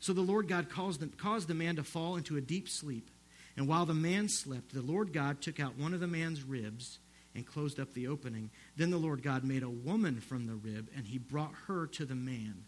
So 0.00 0.12
the 0.12 0.22
Lord 0.22 0.48
God 0.48 0.70
caused 0.70 1.00
the, 1.00 1.06
caused 1.06 1.48
the 1.48 1.54
man 1.54 1.76
to 1.76 1.84
fall 1.84 2.16
into 2.16 2.36
a 2.36 2.42
deep 2.42 2.68
sleep. 2.68 3.10
And 3.56 3.68
while 3.68 3.86
the 3.86 3.94
man 3.94 4.28
slept, 4.28 4.74
the 4.74 4.82
Lord 4.82 5.12
God 5.12 5.40
took 5.40 5.60
out 5.60 5.78
one 5.78 5.94
of 5.94 6.00
the 6.00 6.06
man's 6.06 6.42
ribs 6.42 6.98
and 7.34 7.46
closed 7.46 7.80
up 7.80 7.92
the 7.94 8.08
opening. 8.08 8.50
Then 8.76 8.90
the 8.90 8.96
Lord 8.96 9.22
God 9.22 9.44
made 9.44 9.62
a 9.62 9.68
woman 9.68 10.20
from 10.20 10.46
the 10.46 10.54
rib, 10.54 10.88
and 10.96 11.06
he 11.06 11.18
brought 11.18 11.52
her 11.66 11.86
to 11.88 12.04
the 12.04 12.14
man. 12.14 12.64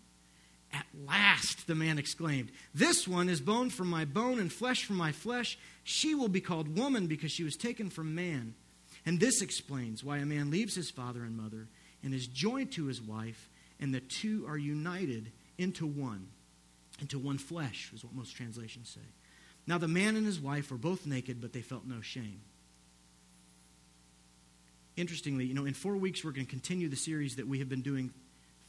At 0.73 0.87
last, 1.07 1.67
the 1.67 1.75
man 1.75 1.99
exclaimed, 1.99 2.51
This 2.75 3.07
one 3.07 3.29
is 3.29 3.41
bone 3.41 3.71
from 3.71 3.89
my 3.89 4.05
bone 4.05 4.39
and 4.39 4.53
flesh 4.53 4.85
from 4.85 4.97
my 4.97 5.13
flesh. 5.13 5.59
She 5.85 6.15
will 6.15 6.29
be 6.29 6.41
called 6.41 6.77
woman 6.77 7.07
because 7.07 7.31
she 7.31 7.45
was 7.45 7.57
taken 7.57 7.89
from 7.89 8.15
man. 8.15 8.55
And 9.05 9.21
this 9.21 9.41
explains 9.41 10.03
why 10.03 10.19
a 10.19 10.27
man 10.27 10.51
leaves 10.51 10.75
his 10.75 10.91
father 10.91 11.23
and 11.23 11.37
mother 11.37 11.69
and 12.03 12.13
is 12.13 12.27
joined 12.27 12.73
to 12.73 12.87
his 12.87 13.01
wife, 13.01 13.49
and 13.81 13.95
the 13.95 14.01
two 14.01 14.45
are 14.49 14.59
united 14.59 15.31
into 15.59 15.87
one, 15.87 16.29
into 17.01 17.19
one 17.19 17.39
flesh, 17.39 17.91
is 17.95 18.05
what 18.05 18.15
most 18.15 18.37
translations 18.37 18.91
say. 18.91 19.07
Now, 19.67 19.79
the 19.79 19.89
man 19.89 20.17
and 20.17 20.27
his 20.27 20.41
wife 20.41 20.71
were 20.71 20.77
both 20.77 21.07
naked, 21.07 21.41
but 21.41 21.53
they 21.53 21.63
felt 21.63 21.85
no 21.85 22.01
shame. 22.01 22.41
Interestingly, 24.97 25.45
you 25.45 25.55
know, 25.55 25.67
in 25.67 25.75
four 25.75 25.97
weeks, 25.97 26.25
we're 26.25 26.33
going 26.33 26.47
to 26.47 26.51
continue 26.51 26.89
the 26.89 26.97
series 26.97 27.37
that 27.37 27.47
we 27.47 27.59
have 27.59 27.69
been 27.69 27.83
doing 27.83 28.13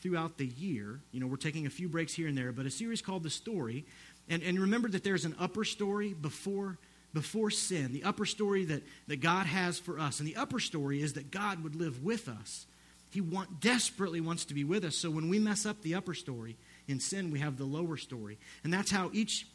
throughout 0.02 0.38
the 0.38 0.46
year. 0.46 1.00
You 1.12 1.20
know, 1.20 1.28
we're 1.28 1.38
taking 1.38 1.66
a 1.66 1.70
few 1.70 1.88
breaks 1.88 2.14
here 2.14 2.28
and 2.28 2.38
there, 2.38 2.52
but 2.52 2.66
a 2.66 2.72
series 2.72 3.02
called 3.02 3.24
The 3.24 3.30
Story. 3.30 3.86
And, 4.30 4.44
and 4.44 4.60
remember 4.60 4.90
that 4.90 5.04
there's 5.04 5.26
an 5.26 5.36
upper 5.40 5.64
story 5.64 6.14
before, 6.14 6.78
before 7.14 7.50
sin, 7.50 7.94
the 7.94 8.04
upper 8.04 8.26
story 8.26 8.66
that, 8.66 8.84
that 9.08 9.22
God 9.22 9.46
has 9.46 9.80
for 9.80 10.00
us. 10.00 10.20
And 10.20 10.28
the 10.28 10.36
upper 10.36 10.60
story 10.60 11.02
is 11.02 11.14
that 11.14 11.32
God 11.32 11.64
would 11.64 11.76
live 11.76 12.04
with 12.04 12.28
us. 12.28 12.66
He 13.10 13.22
want, 13.22 13.62
desperately 13.62 14.20
wants 14.20 14.46
to 14.46 14.54
be 14.54 14.66
with 14.66 14.84
us. 14.84 14.98
So 14.98 15.10
when 15.10 15.30
we 15.30 15.40
mess 15.40 15.66
up 15.66 15.82
the 15.82 15.96
upper 15.96 16.14
story 16.14 16.58
in 16.90 17.00
sin, 17.00 17.32
we 17.32 17.40
have 17.40 17.58
the 17.58 17.64
lower 17.64 17.96
story. 17.96 18.38
And 18.66 18.74
that's 18.74 18.92
how 18.92 19.10
each, 19.14 19.48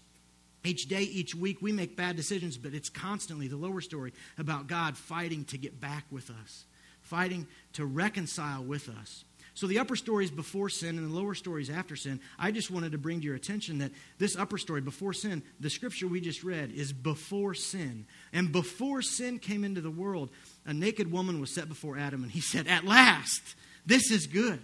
each 0.65 0.89
day, 0.89 1.03
each 1.03 1.35
week, 1.35 1.61
we 1.61 1.73
make 1.73 1.97
bad 1.97 2.17
decisions, 2.17 2.57
but 2.57 2.75
it's 2.75 2.89
constantly 2.89 3.49
the 3.49 3.57
lower 3.57 3.81
story 3.81 4.13
about 4.39 4.69
God 4.69 4.97
fighting 4.97 5.45
to 5.47 5.59
get 5.59 5.81
back 5.81 6.05
with 6.11 6.31
us, 6.31 6.65
fighting 7.01 7.47
to 7.75 7.85
reconcile 7.85 8.63
with 8.63 8.89
us. 8.89 9.25
So 9.55 9.67
the 9.67 9.81
upper 9.81 9.97
story 9.97 10.25
is 10.25 10.31
before 10.31 10.71
sin 10.71 10.97
and 10.97 11.11
the 11.11 11.15
lower 11.15 11.35
story 11.35 11.61
is 11.63 11.69
after 11.69 11.95
sin. 11.95 12.21
I 12.39 12.53
just 12.53 12.71
wanted 12.71 12.93
to 12.93 12.99
bring 12.99 13.21
to 13.21 13.27
your 13.27 13.35
attention 13.35 13.79
that 13.79 13.91
this 14.19 14.35
upper 14.35 14.57
story, 14.57 14.81
before 14.81 15.13
sin, 15.13 15.43
the 15.61 15.69
scripture 15.69 16.09
we 16.09 16.21
just 16.21 16.43
read 16.43 16.73
is 16.73 16.93
before 16.93 17.53
sin. 17.53 18.07
And 18.33 18.51
before 18.51 19.03
sin 19.03 19.39
came 19.39 19.63
into 19.63 19.83
the 19.83 19.91
world, 19.91 20.31
a 20.65 20.73
naked 20.73 21.13
woman 21.13 21.39
was 21.39 21.55
set 21.55 21.69
before 21.69 21.99
Adam, 21.99 22.23
and 22.23 22.33
he 22.33 22.41
said, 22.41 22.67
At 22.67 22.87
last, 22.87 23.43
this 23.85 24.11
is 24.11 24.27
good. 24.27 24.63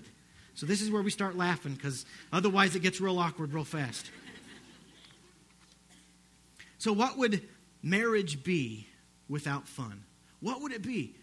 So 0.54 0.64
this 0.64 0.80
is 0.80 0.90
where 0.90 1.02
we 1.02 1.10
start 1.10 1.36
laughing 1.36 1.74
because 1.74 2.04
otherwise 2.32 2.74
it 2.74 2.80
gets 2.80 3.00
real 3.00 3.18
awkward 3.18 3.52
real 3.52 3.64
fast. 3.64 4.10
So, 6.78 6.92
what 6.92 7.18
would 7.18 7.42
marriage 7.82 8.42
be 8.42 8.86
without 9.28 9.68
fun? 9.68 10.04
What 10.40 10.62
would 10.62 10.72
it 10.72 10.82
be? 10.82 11.14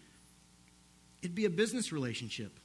It'd 1.22 1.34
be 1.34 1.46
a 1.46 1.50
business 1.50 1.92
relationship 1.92 2.60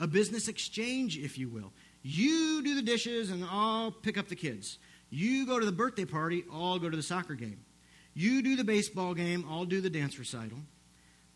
a 0.00 0.06
business 0.06 0.48
exchange, 0.48 1.18
if 1.18 1.38
you 1.38 1.48
will. 1.48 1.72
You 2.02 2.62
do 2.64 2.74
the 2.74 2.82
dishes, 2.82 3.30
and 3.30 3.44
I'll 3.44 3.92
pick 3.92 4.16
up 4.16 4.28
the 4.28 4.34
kids. 4.34 4.78
You 5.10 5.46
go 5.46 5.60
to 5.60 5.66
the 5.66 5.72
birthday 5.72 6.06
party, 6.06 6.44
I'll 6.50 6.78
go 6.78 6.88
to 6.88 6.96
the 6.96 7.02
soccer 7.02 7.34
game. 7.34 7.60
You 8.14 8.42
do 8.42 8.56
the 8.56 8.64
baseball 8.64 9.14
game, 9.14 9.44
I'll 9.48 9.66
do 9.66 9.80
the 9.80 9.90
dance 9.90 10.18
recital. 10.18 10.58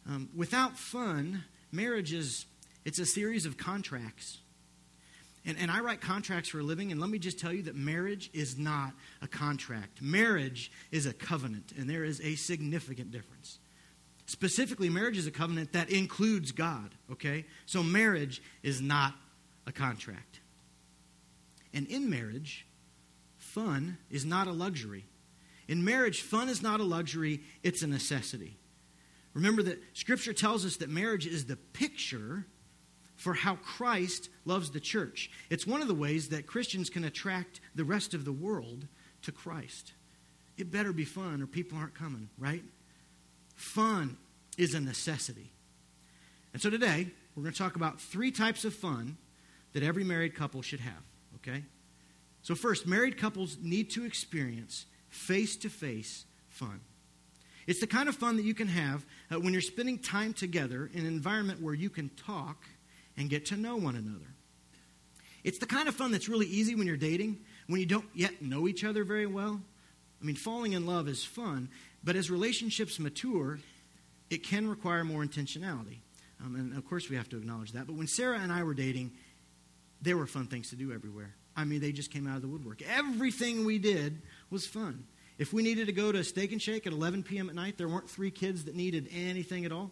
Um, 0.08 0.30
without 0.34 0.78
fun, 0.78 1.44
marriage 1.70 2.12
is 2.12 2.46
it's 2.84 2.98
a 2.98 3.06
series 3.06 3.46
of 3.46 3.56
contracts. 3.56 4.38
And, 5.46 5.58
and 5.58 5.70
I 5.70 5.80
write 5.80 6.00
contracts 6.00 6.48
for 6.48 6.60
a 6.60 6.62
living, 6.62 6.90
and 6.90 7.00
let 7.00 7.10
me 7.10 7.18
just 7.18 7.38
tell 7.38 7.52
you 7.52 7.62
that 7.64 7.76
marriage 7.76 8.30
is 8.32 8.56
not 8.56 8.92
a 9.20 9.28
contract. 9.28 10.00
Marriage 10.00 10.72
is 10.90 11.06
a 11.06 11.12
covenant, 11.12 11.72
and 11.76 11.88
there 11.88 12.04
is 12.04 12.20
a 12.22 12.34
significant 12.34 13.10
difference. 13.10 13.58
Specifically, 14.26 14.88
marriage 14.88 15.18
is 15.18 15.26
a 15.26 15.30
covenant 15.30 15.72
that 15.72 15.90
includes 15.90 16.52
God, 16.52 16.94
okay? 17.12 17.44
So 17.66 17.82
marriage 17.82 18.42
is 18.62 18.80
not 18.80 19.14
a 19.66 19.72
contract. 19.72 20.40
And 21.74 21.86
in 21.88 22.08
marriage, 22.08 22.66
fun 23.36 23.98
is 24.10 24.24
not 24.24 24.46
a 24.46 24.52
luxury. 24.52 25.04
In 25.68 25.84
marriage, 25.84 26.22
fun 26.22 26.48
is 26.48 26.62
not 26.62 26.80
a 26.80 26.84
luxury, 26.84 27.42
it's 27.62 27.82
a 27.82 27.86
necessity. 27.86 28.56
Remember 29.34 29.62
that 29.64 29.82
Scripture 29.92 30.32
tells 30.32 30.64
us 30.64 30.76
that 30.76 30.88
marriage 30.88 31.26
is 31.26 31.44
the 31.44 31.56
picture 31.56 32.46
for 33.16 33.34
how 33.34 33.56
Christ 33.56 34.28
loves 34.44 34.70
the 34.70 34.80
church. 34.80 35.30
It's 35.50 35.66
one 35.66 35.82
of 35.82 35.88
the 35.88 35.94
ways 35.94 36.28
that 36.30 36.46
Christians 36.46 36.90
can 36.90 37.04
attract 37.04 37.60
the 37.74 37.84
rest 37.84 38.14
of 38.14 38.24
the 38.24 38.32
world 38.32 38.86
to 39.22 39.32
Christ. 39.32 39.92
It 40.56 40.70
better 40.70 40.92
be 40.92 41.04
fun 41.04 41.42
or 41.42 41.46
people 41.46 41.78
aren't 41.78 41.94
coming, 41.94 42.28
right? 42.38 42.62
Fun 43.54 44.16
is 44.56 44.74
a 44.74 44.80
necessity. 44.80 45.52
And 46.52 46.62
so 46.62 46.70
today, 46.70 47.08
we're 47.34 47.42
going 47.42 47.52
to 47.52 47.58
talk 47.58 47.76
about 47.76 48.00
three 48.00 48.30
types 48.30 48.64
of 48.64 48.74
fun 48.74 49.16
that 49.72 49.82
every 49.82 50.04
married 50.04 50.34
couple 50.34 50.62
should 50.62 50.80
have, 50.80 51.02
okay? 51.36 51.64
So, 52.42 52.54
first, 52.54 52.86
married 52.86 53.18
couples 53.18 53.56
need 53.60 53.90
to 53.90 54.04
experience 54.04 54.86
face 55.08 55.56
to 55.56 55.68
face 55.68 56.26
fun. 56.48 56.80
It's 57.66 57.80
the 57.80 57.86
kind 57.86 58.08
of 58.08 58.14
fun 58.14 58.36
that 58.36 58.44
you 58.44 58.54
can 58.54 58.68
have 58.68 59.04
uh, 59.32 59.40
when 59.40 59.52
you're 59.52 59.62
spending 59.62 59.98
time 59.98 60.32
together 60.32 60.90
in 60.92 61.00
an 61.00 61.06
environment 61.06 61.62
where 61.62 61.74
you 61.74 61.90
can 61.90 62.10
talk 62.10 62.64
and 63.16 63.30
get 63.30 63.46
to 63.46 63.56
know 63.56 63.76
one 63.76 63.96
another. 63.96 64.34
It's 65.42 65.58
the 65.58 65.66
kind 65.66 65.88
of 65.88 65.94
fun 65.94 66.10
that's 66.10 66.28
really 66.28 66.46
easy 66.46 66.74
when 66.74 66.86
you're 66.86 66.96
dating, 66.96 67.38
when 67.66 67.80
you 67.80 67.86
don't 67.86 68.08
yet 68.14 68.40
know 68.40 68.66
each 68.66 68.84
other 68.84 69.04
very 69.04 69.26
well. 69.26 69.60
I 70.20 70.24
mean, 70.24 70.36
falling 70.36 70.72
in 70.72 70.86
love 70.86 71.06
is 71.06 71.22
fun, 71.24 71.68
but 72.02 72.16
as 72.16 72.30
relationships 72.30 72.98
mature, 72.98 73.58
it 74.30 74.42
can 74.42 74.66
require 74.66 75.04
more 75.04 75.22
intentionality. 75.22 75.98
Um, 76.44 76.56
and 76.56 76.76
of 76.76 76.88
course, 76.88 77.10
we 77.10 77.16
have 77.16 77.28
to 77.28 77.36
acknowledge 77.36 77.72
that. 77.72 77.86
But 77.86 77.96
when 77.96 78.06
Sarah 78.06 78.38
and 78.38 78.50
I 78.50 78.62
were 78.62 78.74
dating, 78.74 79.12
there 80.00 80.16
were 80.16 80.26
fun 80.26 80.46
things 80.46 80.70
to 80.70 80.76
do 80.76 80.92
everywhere. 80.92 81.34
I 81.56 81.64
mean, 81.64 81.80
they 81.80 81.92
just 81.92 82.10
came 82.10 82.26
out 82.26 82.36
of 82.36 82.42
the 82.42 82.48
woodwork. 82.48 82.82
Everything 82.82 83.64
we 83.64 83.78
did 83.78 84.22
was 84.50 84.66
fun. 84.66 85.04
If 85.38 85.52
we 85.52 85.62
needed 85.62 85.86
to 85.86 85.92
go 85.92 86.12
to 86.12 86.18
a 86.18 86.24
steak 86.24 86.52
and 86.52 86.60
shake 86.60 86.86
at 86.86 86.92
11 86.92 87.22
p.m. 87.24 87.48
at 87.48 87.54
night, 87.54 87.76
there 87.76 87.88
weren't 87.88 88.08
three 88.08 88.30
kids 88.30 88.64
that 88.64 88.74
needed 88.74 89.08
anything 89.12 89.64
at 89.64 89.72
all. 89.72 89.90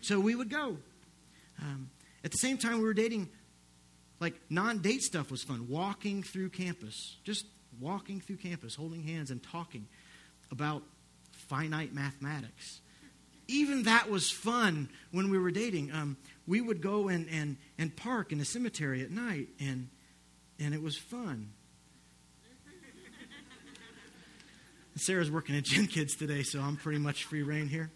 So 0.00 0.18
we 0.18 0.34
would 0.34 0.50
go. 0.50 0.76
Um, 1.60 1.90
at 2.26 2.32
the 2.32 2.38
same 2.38 2.58
time, 2.58 2.78
we 2.78 2.84
were 2.84 2.92
dating, 2.92 3.30
like 4.20 4.34
non 4.50 4.78
date 4.78 5.02
stuff 5.02 5.30
was 5.30 5.42
fun. 5.42 5.68
Walking 5.68 6.22
through 6.22 6.50
campus, 6.50 7.16
just 7.24 7.46
walking 7.80 8.20
through 8.20 8.36
campus, 8.36 8.74
holding 8.74 9.02
hands 9.02 9.30
and 9.30 9.42
talking 9.42 9.86
about 10.50 10.82
finite 11.48 11.94
mathematics 11.94 12.80
even 13.48 13.84
that 13.84 14.10
was 14.10 14.30
fun 14.30 14.88
when 15.12 15.30
we 15.30 15.38
were 15.38 15.50
dating. 15.50 15.92
Um, 15.92 16.16
we 16.46 16.60
would 16.60 16.80
go 16.80 17.08
and, 17.08 17.28
and, 17.30 17.56
and 17.78 17.94
park 17.94 18.32
in 18.32 18.40
a 18.40 18.44
cemetery 18.44 19.02
at 19.02 19.10
night, 19.10 19.48
and, 19.60 19.88
and 20.58 20.74
it 20.74 20.82
was 20.82 20.96
fun. 20.96 21.50
Sarah's 24.96 25.30
working 25.30 25.56
at 25.56 25.64
Gen 25.64 25.86
Kids 25.86 26.16
today, 26.16 26.42
so 26.42 26.60
I'm 26.60 26.76
pretty 26.76 26.98
much 26.98 27.24
free 27.24 27.42
reign 27.42 27.68
here. 27.68 27.90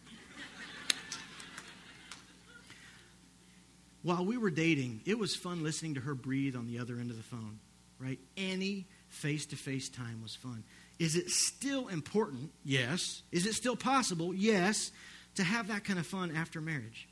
While 4.03 4.25
we 4.25 4.39
were 4.39 4.51
dating, 4.51 5.03
it 5.05 5.19
was 5.19 5.37
fun 5.37 5.63
listening 5.63 5.95
to 5.95 6.01
her 6.01 6.15
breathe 6.15 6.57
on 6.57 6.67
the 6.67 6.79
other 6.79 6.99
end 6.99 7.11
of 7.11 7.17
the 7.17 7.23
phone, 7.23 7.59
right? 7.99 8.19
Any 8.37 8.87
face 9.09 9.47
to 9.47 9.57
face 9.57 9.89
time 9.89 10.23
was 10.23 10.35
fun. 10.35 10.65
Is 10.99 11.17
it 11.17 11.29
still 11.31 11.89
important? 11.89 12.51
Yes. 12.65 13.23
Is 13.33 13.47
it 13.47 13.55
still 13.55 13.77
possible? 13.77 14.35
Yes 14.35 14.91
to 15.37 15.45
have 15.45 15.69
that 15.69 15.85
kind 15.85 15.99
of 15.99 16.07
fun 16.07 16.35
after 16.35 16.61
marriage. 16.61 17.09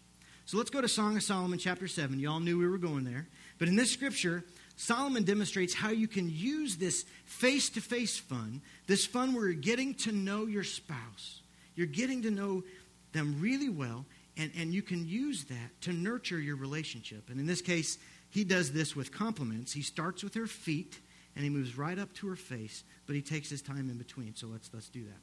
So 0.46 0.56
let's 0.56 0.70
go 0.70 0.80
to 0.80 0.88
Song 0.88 1.16
of 1.16 1.22
Solomon, 1.22 1.58
chapter 1.58 1.86
7. 1.88 2.18
You 2.18 2.30
all 2.30 2.40
knew 2.40 2.58
we 2.58 2.66
were 2.66 2.78
going 2.78 3.04
there. 3.04 3.26
But 3.58 3.68
in 3.68 3.76
this 3.76 3.92
scripture, 3.92 4.44
Solomon 4.76 5.24
demonstrates 5.24 5.74
how 5.74 5.90
you 5.90 6.08
can 6.08 6.30
use 6.30 6.76
this 6.76 7.04
face 7.26 7.68
to 7.70 7.80
face 7.80 8.18
fun, 8.18 8.62
this 8.86 9.04
fun 9.04 9.34
where 9.34 9.46
you're 9.46 9.54
getting 9.54 9.94
to 9.94 10.12
know 10.12 10.46
your 10.46 10.64
spouse. 10.64 11.42
You're 11.74 11.86
getting 11.86 12.22
to 12.22 12.30
know 12.30 12.64
them 13.12 13.36
really 13.40 13.68
well, 13.68 14.04
and, 14.38 14.50
and 14.56 14.72
you 14.72 14.82
can 14.82 15.06
use 15.06 15.44
that 15.44 15.80
to 15.82 15.92
nurture 15.92 16.38
your 16.38 16.56
relationship. 16.56 17.28
And 17.28 17.38
in 17.38 17.46
this 17.46 17.60
case, 17.60 17.98
he 18.30 18.44
does 18.44 18.72
this 18.72 18.96
with 18.96 19.12
compliments. 19.12 19.72
He 19.72 19.82
starts 19.82 20.22
with 20.22 20.34
her 20.34 20.46
feet 20.46 20.98
and 21.34 21.44
he 21.44 21.50
moves 21.50 21.76
right 21.76 21.98
up 21.98 22.12
to 22.14 22.28
her 22.28 22.36
face, 22.36 22.84
but 23.06 23.14
he 23.14 23.22
takes 23.22 23.50
his 23.50 23.62
time 23.62 23.90
in 23.90 23.98
between. 23.98 24.34
So 24.34 24.46
let's, 24.46 24.70
let's 24.72 24.88
do 24.88 25.04
that 25.04 25.20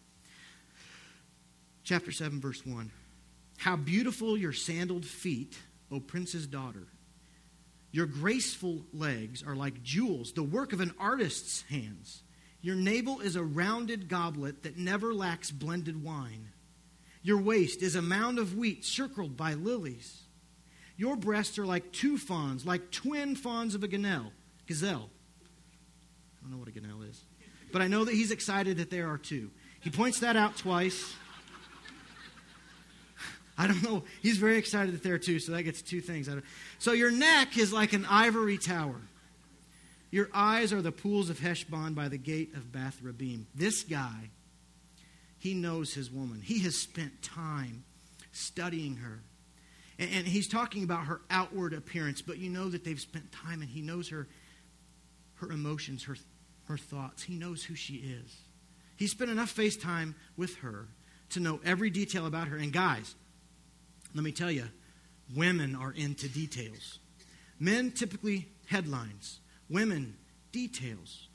chapter 1.86 2.12
7, 2.12 2.42
verse 2.42 2.66
1. 2.66 2.92
How 3.58 3.78
beautiful 3.78 4.38
your 4.38 4.52
sandaled 4.52 5.06
feet, 5.06 5.58
O 5.92 6.00
prince's 6.02 6.48
daughter. 6.48 6.88
Your 7.92 8.08
graceful 8.08 8.86
legs 8.92 9.44
are 9.44 9.56
like 9.56 9.82
jewels, 9.82 10.34
the 10.34 10.44
work 10.44 10.74
of 10.74 10.82
an 10.82 10.94
artist's 11.00 11.62
hands. 11.70 12.24
Your 12.62 12.76
navel 12.76 13.22
is 13.22 13.38
a 13.38 13.44
rounded 13.44 14.10
goblet 14.10 14.64
that 14.64 14.78
never 14.78 15.14
lacks 15.14 15.52
blended 15.52 16.04
wine. 16.04 16.50
Your 17.26 17.42
waist 17.42 17.82
is 17.82 17.96
a 17.96 18.04
mound 18.04 18.38
of 18.38 18.56
wheat 18.56 18.86
circled 18.86 19.36
by 19.36 19.56
lilies. 19.56 20.22
Your 20.96 21.16
breasts 21.16 21.58
are 21.58 21.66
like 21.66 21.92
two 21.92 22.20
fawns, 22.20 22.68
like 22.68 22.92
twin 22.92 23.36
fawns 23.36 23.74
of 23.74 23.84
a 23.84 23.88
gazelle. 23.88 24.32
Gazelle. 24.68 25.10
I 26.38 26.44
don't 26.44 26.52
know 26.52 26.60
what 26.60 26.68
a 26.68 26.72
gazelle 26.72 27.02
is. 27.02 27.20
But 27.74 27.82
I 27.82 27.88
know 27.88 28.06
that 28.06 28.14
he's 28.14 28.30
excited 28.30 28.78
that 28.78 28.92
there 28.92 29.10
are 29.10 29.18
two. 29.18 29.50
He 29.82 29.90
points 29.90 30.20
that 30.20 30.36
out 30.36 30.56
twice. 30.56 31.16
I 33.58 33.66
don't 33.66 33.82
know. 33.82 34.04
He's 34.22 34.38
very 34.38 34.60
excited 34.60 34.94
that 34.94 35.02
there 35.02 35.16
are 35.16 35.18
two, 35.18 35.40
so 35.40 35.52
that 35.54 35.64
gets 35.64 35.82
two 35.82 36.02
things. 36.02 36.30
out 36.30 36.38
of. 36.38 36.44
So 36.78 36.92
your 36.92 37.10
neck 37.10 37.58
is 37.58 37.74
like 37.74 37.94
an 37.94 38.06
ivory 38.08 38.60
tower. 38.60 39.02
Your 40.12 40.30
eyes 40.32 40.72
are 40.72 40.84
the 40.84 40.92
pools 40.92 41.32
of 41.32 41.40
Heshbon 41.40 41.96
by 41.96 42.08
the 42.08 42.20
gate 42.20 42.54
of 42.54 42.72
Bath 42.72 43.00
Rabim. 43.04 43.46
This 43.56 43.82
guy, 43.82 44.30
he 45.46 45.54
knows 45.54 45.94
his 45.94 46.10
woman. 46.10 46.42
He 46.44 46.58
has 46.64 46.76
spent 46.76 47.22
time 47.22 47.84
studying 48.32 48.96
her. 48.96 49.20
And, 50.00 50.10
and 50.12 50.28
he's 50.28 50.48
talking 50.48 50.84
about 50.84 51.06
her 51.06 51.22
outward 51.30 51.74
appearance, 51.74 52.24
but 52.24 52.40
you 52.40 52.50
know 52.50 52.68
that 52.70 52.84
they've 52.84 53.00
spent 53.00 53.32
time 53.32 53.62
and 53.62 53.70
he 53.70 53.82
knows 53.82 54.10
her, 54.10 54.28
her 55.36 55.52
emotions, 55.52 56.04
her, 56.06 56.18
her 56.68 56.80
thoughts. 56.80 57.22
He 57.22 57.36
knows 57.36 57.64
who 57.64 57.76
she 57.76 57.94
is. 57.94 58.36
He 58.98 59.06
spent 59.06 59.30
enough 59.30 59.52
face 59.52 59.78
time 59.78 60.16
with 60.36 60.56
her 60.58 60.88
to 61.30 61.40
know 61.40 61.60
every 61.64 61.92
detail 61.92 62.26
about 62.26 62.48
her. 62.48 62.58
And 62.58 62.74
guys, 62.74 63.14
let 64.16 64.24
me 64.24 64.32
tell 64.32 64.50
you, 64.50 64.66
women 65.36 65.76
are 65.76 65.92
into 65.92 66.28
details. 66.28 66.98
Men 67.60 67.92
typically 67.92 68.48
headlines, 68.66 69.42
women 69.70 70.18
details. 70.52 71.28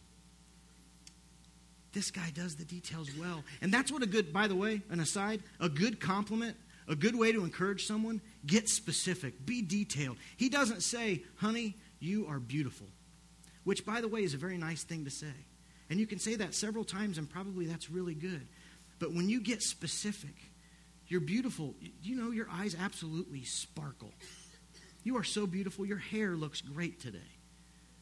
This 1.93 2.11
guy 2.11 2.31
does 2.35 2.57
the 2.57 2.65
details 2.65 3.11
well. 3.19 3.43
And 3.61 3.73
that's 3.73 3.91
what 3.91 4.03
a 4.03 4.07
good, 4.07 4.33
by 4.33 4.47
the 4.47 4.55
way, 4.55 4.83
an 4.91 5.01
aside, 5.01 5.43
a 5.59 5.69
good 5.69 6.01
compliment, 6.01 6.57
a 6.89 6.95
good 6.95 7.17
way 7.17 7.33
to 7.33 7.45
encourage 7.45 7.87
someone, 7.87 8.21
get 8.47 8.69
specific, 8.69 9.45
be 9.45 9.63
detailed. 9.63 10.17
He 10.37 10.49
doesn't 10.49 10.83
say, 10.83 11.23
honey, 11.37 11.77
you 11.99 12.27
are 12.29 12.39
beautiful, 12.39 12.87
which, 13.65 13.85
by 13.85 14.01
the 14.01 14.09
way, 14.09 14.23
is 14.23 14.35
a 14.35 14.39
very 14.39 14.57
nice 14.57 14.85
thing 14.85 15.05
to 15.05 15.11
say. 15.11 15.35
And 15.89 15.99
you 15.99 16.07
can 16.07 16.21
say 16.21 16.37
that 16.37 16.55
several 16.55 16.85
times, 16.85 17.19
and 17.19 17.29
probably 17.29 17.67
that's 17.67 17.91
really 17.91 18.15
good. 18.15 18.47
But 19.01 19.13
when 19.13 19.29
you 19.29 19.41
get 19.41 19.63
specific, 19.63 20.35
you're 21.09 21.21
beautiful. 21.21 21.75
You 22.03 22.15
know, 22.15 22.31
your 22.31 22.47
eyes 22.53 22.77
absolutely 22.81 23.43
sparkle. 23.45 24.13
You 25.03 25.17
are 25.17 25.25
so 25.25 25.47
beautiful. 25.47 25.85
Your 25.85 25.99
hair 25.99 26.37
looks 26.37 26.61
great 26.61 27.01
today. 27.01 27.19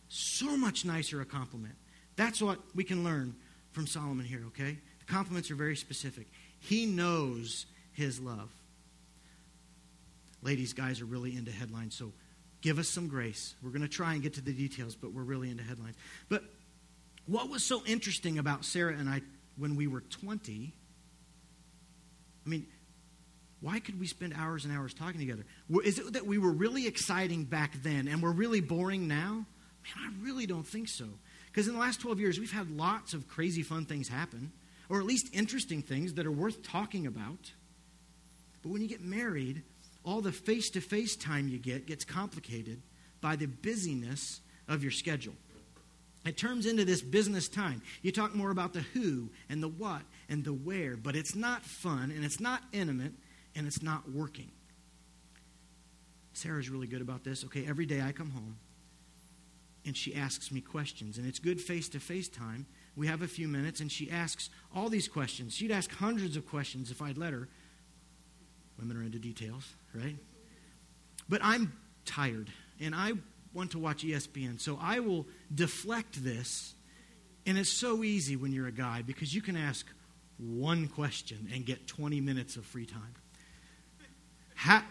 So 0.09 0.57
much 0.57 0.85
nicer 0.85 1.21
a 1.21 1.25
compliment. 1.25 1.77
That's 2.17 2.43
what 2.43 2.59
we 2.75 2.85
can 2.85 3.05
learn 3.05 3.37
from 3.79 3.87
Solomon 3.87 4.27
here, 4.27 4.43
okay? 4.49 4.77
The 4.99 5.05
compliments 5.07 5.53
are 5.53 5.55
very 5.55 5.77
specific. 5.77 6.27
He 6.59 6.85
knows 6.85 7.65
his 7.93 8.19
love. 8.19 8.51
Ladies, 10.43 10.73
guys 10.73 11.01
are 11.01 11.05
really 11.05 11.37
into 11.37 11.53
headlines, 11.53 11.95
so 11.95 12.11
give 12.61 12.81
us 12.81 12.89
some 12.89 13.07
grace. 13.07 13.55
We're 13.63 13.71
going 13.71 13.83
to 13.83 13.89
try 13.89 14.15
and 14.15 14.23
get 14.23 14.35
to 14.35 14.41
the 14.41 14.53
details, 14.53 14.97
but 14.97 15.13
we're 15.13 15.23
really 15.23 15.49
into 15.49 15.63
headlines. 15.63 15.95
But 16.29 16.43
what 17.27 17.49
was 17.49 17.63
so 17.63 17.85
interesting 17.87 18.41
about 18.41 18.65
Sarah 18.65 18.95
and 18.95 19.09
I 19.09 19.21
when 19.57 19.77
we 19.77 19.87
were 19.87 20.01
20? 20.01 20.75
I 22.45 22.49
mean, 22.49 22.67
why 23.61 23.79
could 23.79 24.01
we 24.01 24.09
spend 24.09 24.35
hours 24.37 24.65
and 24.65 24.77
hours 24.77 24.93
talking 24.93 25.21
together? 25.21 25.45
Is 25.85 26.01
it 26.01 26.15
that 26.15 26.27
we 26.27 26.39
were 26.39 26.51
really 26.51 26.89
exciting 26.89 27.45
back 27.45 27.81
then 27.85 28.09
and 28.09 28.25
we're 28.25 28.33
really 28.33 28.61
boring 28.61 29.07
now? 29.07 29.47
Man, 29.85 30.05
I 30.05 30.25
really 30.25 30.47
don't 30.47 30.67
think 30.67 30.89
so. 30.89 31.07
Because 31.59 31.67
in 31.67 31.75
the 31.75 31.81
last 31.81 32.01
12 32.01 32.21
years, 32.21 32.39
we've 32.39 32.53
had 32.53 32.71
lots 32.71 33.15
of 33.15 33.27
crazy 33.27 33.65
fun 33.65 33.85
things 33.85 34.07
happen, 34.07 34.53
or 34.89 35.01
at 35.01 35.07
least 35.07 35.27
interesting 35.33 35.83
things 35.83 36.15
that 36.15 36.25
are 36.25 36.31
worth 36.31 36.63
talking 36.63 37.05
about. 37.05 37.51
But 38.63 38.71
when 38.71 38.81
you 38.81 38.87
get 38.87 39.01
married, 39.01 39.65
all 40.05 40.21
the 40.21 40.31
face 40.31 40.71
to 40.71 40.81
face 40.81 41.17
time 41.17 41.49
you 41.49 41.59
get 41.59 41.85
gets 41.85 42.05
complicated 42.05 42.81
by 43.21 43.35
the 43.35 43.47
busyness 43.47 44.41
of 44.69 44.85
your 44.85 44.93
schedule. 44.93 45.35
It 46.25 46.37
turns 46.37 46.65
into 46.65 46.85
this 46.85 47.03
business 47.03 47.49
time. 47.49 47.83
You 48.03 48.13
talk 48.13 48.37
more 48.37 48.53
about 48.53 48.73
the 48.73 48.83
who 48.93 49.31
and 49.49 49.61
the 49.61 49.67
what 49.67 50.03
and 50.29 50.45
the 50.45 50.53
where, 50.53 50.97
but 50.97 51.17
it's 51.17 51.35
not 51.35 51.65
fun 51.65 52.13
and 52.13 52.25
it's 52.25 52.39
not 52.39 52.63
intimate 52.73 53.15
and 53.57 53.67
it's 53.67 53.83
not 53.83 54.09
working. 54.09 54.53
Sarah's 56.35 56.71
really 56.71 56.87
good 56.87 57.03
about 57.03 57.25
this. 57.25 57.45
Okay, 57.47 57.67
every 57.67 57.85
day 57.85 58.01
I 58.01 58.13
come 58.13 58.31
home 58.31 58.59
and 59.89 59.97
she 59.97 60.15
asks 60.15 60.53
me 60.53 60.61
questions, 60.61 61.17
and 61.17 61.27
it's 61.27 61.39
good 61.39 61.59
face 61.59 61.89
to 61.89 61.99
face 61.99 62.29
time. 62.29 62.67
We 62.95 63.07
have 63.07 63.23
a 63.23 63.27
few 63.27 63.49
minutes, 63.49 63.81
and 63.81 63.91
she 63.91 64.11
asks 64.11 64.51
all 64.77 64.91
these 64.91 65.09
questions. 65.09 65.55
She'd 65.57 65.71
ask 65.71 65.91
hundreds 65.91 66.37
of 66.37 66.47
questions 66.47 66.91
if 66.91 67.01
I'd 67.01 67.17
let 67.17 67.33
her. 67.33 67.49
Women 68.79 68.99
are 68.99 69.03
into 69.03 69.19
details, 69.19 69.65
right? 69.95 70.17
But 71.27 71.41
I'm 71.43 71.73
tired, 72.05 72.51
and 72.79 72.95
I 72.95 73.13
want 73.55 73.71
to 73.71 73.79
watch 73.79 74.05
ESPN. 74.05 74.61
So 74.61 74.79
I 74.81 75.01
will 75.01 75.27
deflect 75.53 76.23
this. 76.23 76.75
And 77.47 77.57
it's 77.57 77.73
so 77.73 78.05
easy 78.05 78.37
when 78.37 78.53
you're 78.53 78.67
a 78.67 78.73
guy 78.73 79.01
because 79.01 79.35
you 79.35 79.41
can 79.41 79.57
ask 79.57 79.87
one 80.37 80.87
question 80.87 81.49
and 81.55 81.65
get 81.65 81.87
20 81.87 82.21
minutes 82.21 82.57
of 82.57 82.67
free 82.67 82.85
time. 82.85 83.15
How, 84.55 84.83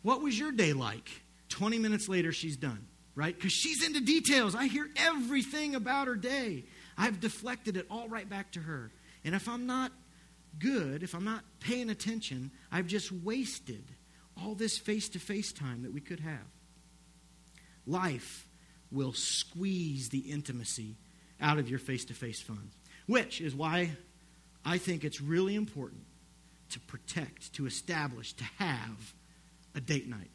what 0.00 0.22
was 0.22 0.38
your 0.38 0.52
day 0.52 0.72
like? 0.72 1.10
20 1.50 1.78
minutes 1.78 2.08
later, 2.08 2.32
she's 2.32 2.56
done, 2.56 2.86
right? 3.16 3.34
Because 3.34 3.52
she's 3.52 3.84
into 3.84 4.00
details. 4.00 4.54
I 4.54 4.66
hear 4.66 4.88
everything 4.96 5.74
about 5.74 6.06
her 6.06 6.14
day. 6.14 6.64
I've 6.96 7.20
deflected 7.20 7.76
it 7.76 7.86
all 7.90 8.08
right 8.08 8.28
back 8.28 8.52
to 8.52 8.60
her. 8.60 8.92
And 9.24 9.34
if 9.34 9.48
I'm 9.48 9.66
not 9.66 9.90
good, 10.58 11.02
if 11.02 11.14
I'm 11.14 11.24
not 11.24 11.42
paying 11.58 11.90
attention, 11.90 12.52
I've 12.70 12.86
just 12.86 13.10
wasted 13.10 13.84
all 14.40 14.54
this 14.54 14.78
face 14.78 15.08
to 15.10 15.18
face 15.18 15.52
time 15.52 15.82
that 15.82 15.92
we 15.92 16.00
could 16.00 16.20
have 16.20 16.46
life 17.86 18.48
will 18.90 19.12
squeeze 19.12 20.08
the 20.08 20.18
intimacy 20.18 20.96
out 21.40 21.58
of 21.58 21.68
your 21.68 21.78
face 21.78 22.04
to 22.06 22.14
face 22.14 22.40
fun. 22.40 22.70
Which 23.06 23.40
is 23.40 23.54
why 23.54 23.90
I 24.64 24.78
think 24.78 25.04
it's 25.04 25.20
really 25.20 25.54
important 25.54 26.02
to 26.70 26.80
protect, 26.80 27.52
to 27.54 27.66
establish, 27.66 28.32
to 28.34 28.44
have 28.58 29.14
a 29.74 29.80
date 29.80 30.08
night. 30.08 30.30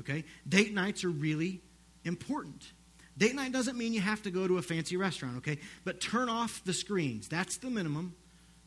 Okay? 0.00 0.24
Date 0.46 0.74
nights 0.74 1.04
are 1.04 1.10
really 1.10 1.60
important. 2.08 2.72
Date 3.16 3.34
night 3.34 3.52
doesn't 3.52 3.78
mean 3.78 3.92
you 3.92 4.00
have 4.00 4.22
to 4.22 4.30
go 4.30 4.48
to 4.48 4.58
a 4.58 4.62
fancy 4.62 4.96
restaurant, 4.96 5.36
okay? 5.38 5.58
But 5.84 6.00
turn 6.00 6.28
off 6.28 6.62
the 6.64 6.72
screens. 6.72 7.28
That's 7.28 7.58
the 7.58 7.70
minimum. 7.70 8.14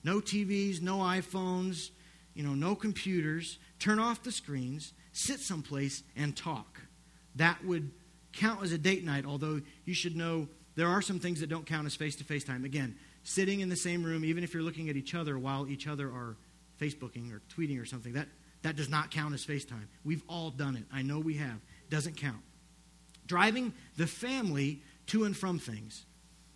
No 0.03 0.19
TVs, 0.19 0.81
no 0.81 0.97
iPhones, 0.99 1.89
you 2.33 2.43
know, 2.43 2.53
no 2.53 2.75
computers. 2.75 3.59
Turn 3.79 3.99
off 3.99 4.23
the 4.23 4.31
screens, 4.31 4.93
sit 5.11 5.39
someplace 5.39 6.03
and 6.15 6.35
talk 6.35 6.81
that 7.35 7.63
would 7.65 7.91
count 8.33 8.63
as 8.63 8.71
a 8.71 8.77
date 8.77 9.03
night, 9.03 9.25
although 9.25 9.61
you 9.85 9.93
should 9.93 10.15
know 10.15 10.47
there 10.75 10.87
are 10.87 11.01
some 11.01 11.19
things 11.19 11.39
that 11.41 11.49
don't 11.49 11.65
count 11.65 11.85
as 11.85 11.95
face 11.95 12.15
to 12.17 12.23
face 12.23 12.43
time. 12.43 12.65
Again, 12.65 12.95
sitting 13.23 13.59
in 13.59 13.69
the 13.69 13.75
same 13.75 14.03
room, 14.03 14.23
even 14.25 14.43
if 14.43 14.53
you're 14.53 14.63
looking 14.63 14.89
at 14.89 14.95
each 14.95 15.15
other 15.15 15.37
while 15.37 15.67
each 15.67 15.87
other 15.87 16.07
are 16.07 16.37
Facebooking 16.79 17.31
or 17.33 17.41
tweeting 17.53 17.81
or 17.81 17.85
something, 17.85 18.13
that, 18.13 18.27
that 18.63 18.75
does 18.75 18.89
not 18.89 19.11
count 19.11 19.33
as 19.33 19.45
FaceTime. 19.45 19.87
We've 20.03 20.23
all 20.27 20.49
done 20.49 20.75
it. 20.75 20.83
I 20.93 21.01
know 21.01 21.19
we 21.19 21.35
have. 21.35 21.59
Doesn't 21.89 22.17
count. 22.17 22.41
Driving 23.31 23.73
the 23.95 24.07
family 24.07 24.81
to 25.07 25.23
and 25.23 25.37
from 25.37 25.57
things. 25.57 26.03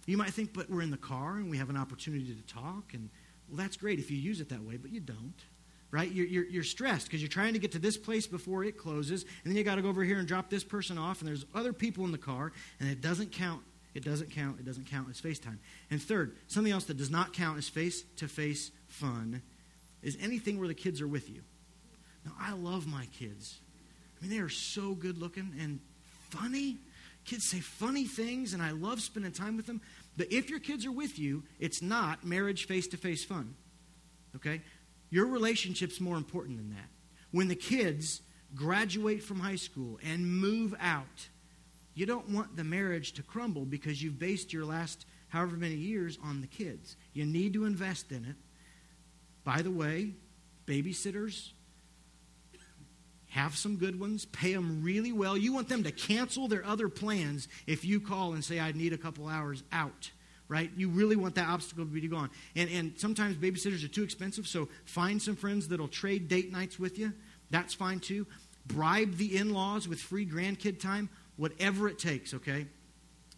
You 0.05 0.17
might 0.17 0.31
think, 0.31 0.53
but 0.53 0.69
we're 0.69 0.81
in 0.81 0.91
the 0.91 0.97
car 0.97 1.37
and 1.37 1.49
we 1.49 1.55
have 1.55 1.69
an 1.69 1.77
opportunity 1.77 2.35
to 2.35 2.53
talk, 2.53 2.93
and 2.93 3.09
well, 3.47 3.55
that's 3.55 3.77
great 3.77 3.97
if 3.97 4.11
you 4.11 4.17
use 4.17 4.41
it 4.41 4.49
that 4.49 4.61
way, 4.61 4.75
but 4.75 4.91
you 4.91 4.99
don't 4.99 5.41
right? 5.91 6.11
You're, 6.11 6.25
you're, 6.25 6.43
you're 6.43 6.63
stressed 6.63 7.05
because 7.05 7.21
you're 7.21 7.29
trying 7.29 7.53
to 7.53 7.59
get 7.59 7.71
to 7.71 7.79
this 7.79 7.95
place 7.95 8.27
before 8.27 8.65
it 8.65 8.77
closes, 8.77 9.23
and 9.23 9.29
then 9.45 9.55
you 9.55 9.63
got 9.63 9.75
to 9.75 9.81
go 9.81 9.87
over 9.87 10.03
here 10.03 10.17
and 10.17 10.27
drop 10.27 10.49
this 10.49 10.63
person 10.63 10.97
off, 10.97 11.21
and 11.21 11.27
there's 11.29 11.45
other 11.55 11.71
people 11.71 12.03
in 12.03 12.11
the 12.11 12.17
car, 12.17 12.51
and 12.81 12.89
it 12.89 12.99
doesn't 12.99 13.31
count. 13.31 13.61
It 13.93 14.03
doesn't 14.03 14.29
count. 14.31 14.59
It 14.59 14.65
doesn't 14.65 14.89
count 14.89 15.07
as 15.09 15.21
FaceTime. 15.21 15.57
And 15.89 16.01
third, 16.01 16.35
something 16.47 16.73
else 16.73 16.83
that 16.85 16.97
does 16.97 17.09
not 17.09 17.31
count 17.31 17.57
as 17.57 17.69
face 17.69 18.03
to 18.17 18.27
face 18.27 18.71
fun 18.89 19.41
is 20.01 20.17
anything 20.19 20.59
where 20.59 20.67
the 20.67 20.73
kids 20.73 20.99
are 20.99 21.07
with 21.07 21.29
you. 21.29 21.43
Now, 22.25 22.33
I 22.37 22.51
love 22.51 22.87
my 22.87 23.05
kids. 23.17 23.61
I 24.19 24.25
mean, 24.25 24.35
they 24.35 24.43
are 24.43 24.49
so 24.49 24.95
good 24.95 25.17
looking 25.17 25.53
and 25.61 25.79
funny. 26.29 26.77
Kids 27.25 27.49
say 27.49 27.59
funny 27.59 28.05
things, 28.05 28.53
and 28.53 28.61
I 28.61 28.71
love 28.71 29.01
spending 29.01 29.31
time 29.31 29.57
with 29.57 29.65
them. 29.65 29.81
But 30.15 30.31
if 30.31 30.49
your 30.49 30.59
kids 30.59 30.85
are 30.85 30.91
with 30.91 31.17
you, 31.17 31.43
it's 31.59 31.81
not 31.81 32.23
marriage 32.23 32.67
face 32.67 32.87
to 32.89 32.97
face 32.97 33.25
fun. 33.25 33.55
Okay? 34.35 34.61
Your 35.09 35.27
relationship's 35.27 35.99
more 35.99 36.17
important 36.17 36.57
than 36.57 36.69
that. 36.71 36.89
When 37.31 37.47
the 37.47 37.55
kids 37.55 38.21
graduate 38.53 39.23
from 39.23 39.39
high 39.39 39.55
school 39.55 39.99
and 40.03 40.25
move 40.25 40.75
out, 40.79 41.29
you 41.93 42.05
don't 42.05 42.29
want 42.29 42.55
the 42.55 42.63
marriage 42.63 43.13
to 43.13 43.23
crumble 43.23 43.65
because 43.65 44.03
you've 44.03 44.19
based 44.19 44.53
your 44.53 44.65
last 44.65 45.05
however 45.29 45.55
many 45.55 45.75
years 45.75 46.17
on 46.23 46.41
the 46.41 46.47
kids. 46.47 46.95
You 47.13 47.25
need 47.25 47.53
to 47.53 47.65
invest 47.65 48.11
in 48.11 48.25
it. 48.25 48.35
By 49.43 49.61
the 49.61 49.71
way, 49.71 50.13
babysitters, 50.65 51.51
have 53.35 53.57
some 53.57 53.75
good 53.75 53.99
ones, 53.99 54.25
pay 54.27 54.53
them 54.53 54.81
really 54.81 55.11
well. 55.11 55.37
You 55.37 55.53
want 55.53 55.67
them 55.67 55.83
to 55.83 55.91
cancel 55.91 56.47
their 56.47 56.65
other 56.65 56.87
plans 56.87 57.49
if 57.67 57.83
you 57.83 57.99
call 57.99 58.33
and 58.33 58.41
say, 58.41 58.61
I 58.61 58.71
need 58.71 58.93
a 58.93 58.97
couple 58.97 59.27
hours 59.27 59.61
out 59.71 60.11
right? 60.47 60.69
You 60.77 60.89
really 60.89 61.15
want 61.15 61.33
that 61.33 61.47
obstacle 61.47 61.85
to 61.85 61.91
be 61.91 62.07
gone. 62.07 62.29
And, 62.55 62.69
and 62.69 62.93
sometimes 62.97 63.35
babysitters 63.35 63.83
are 63.83 63.87
too 63.87 64.03
expensive, 64.03 64.45
so 64.47 64.69
find 64.85 65.19
some 65.19 65.35
friends 65.35 65.67
that'll 65.67 65.87
trade 65.87 66.27
date 66.27 66.51
nights 66.51 66.77
with 66.77 66.99
you. 66.99 67.13
That's 67.49 67.73
fine 67.73 67.99
too. 67.99 68.27
Bribe 68.67 69.17
the 69.17 69.37
in 69.37 69.53
laws 69.53 69.87
with 69.87 69.99
free 69.99 70.23
grandkid 70.23 70.79
time, 70.79 71.09
whatever 71.35 71.87
it 71.87 71.97
takes, 71.97 72.35
okay? 72.35 72.67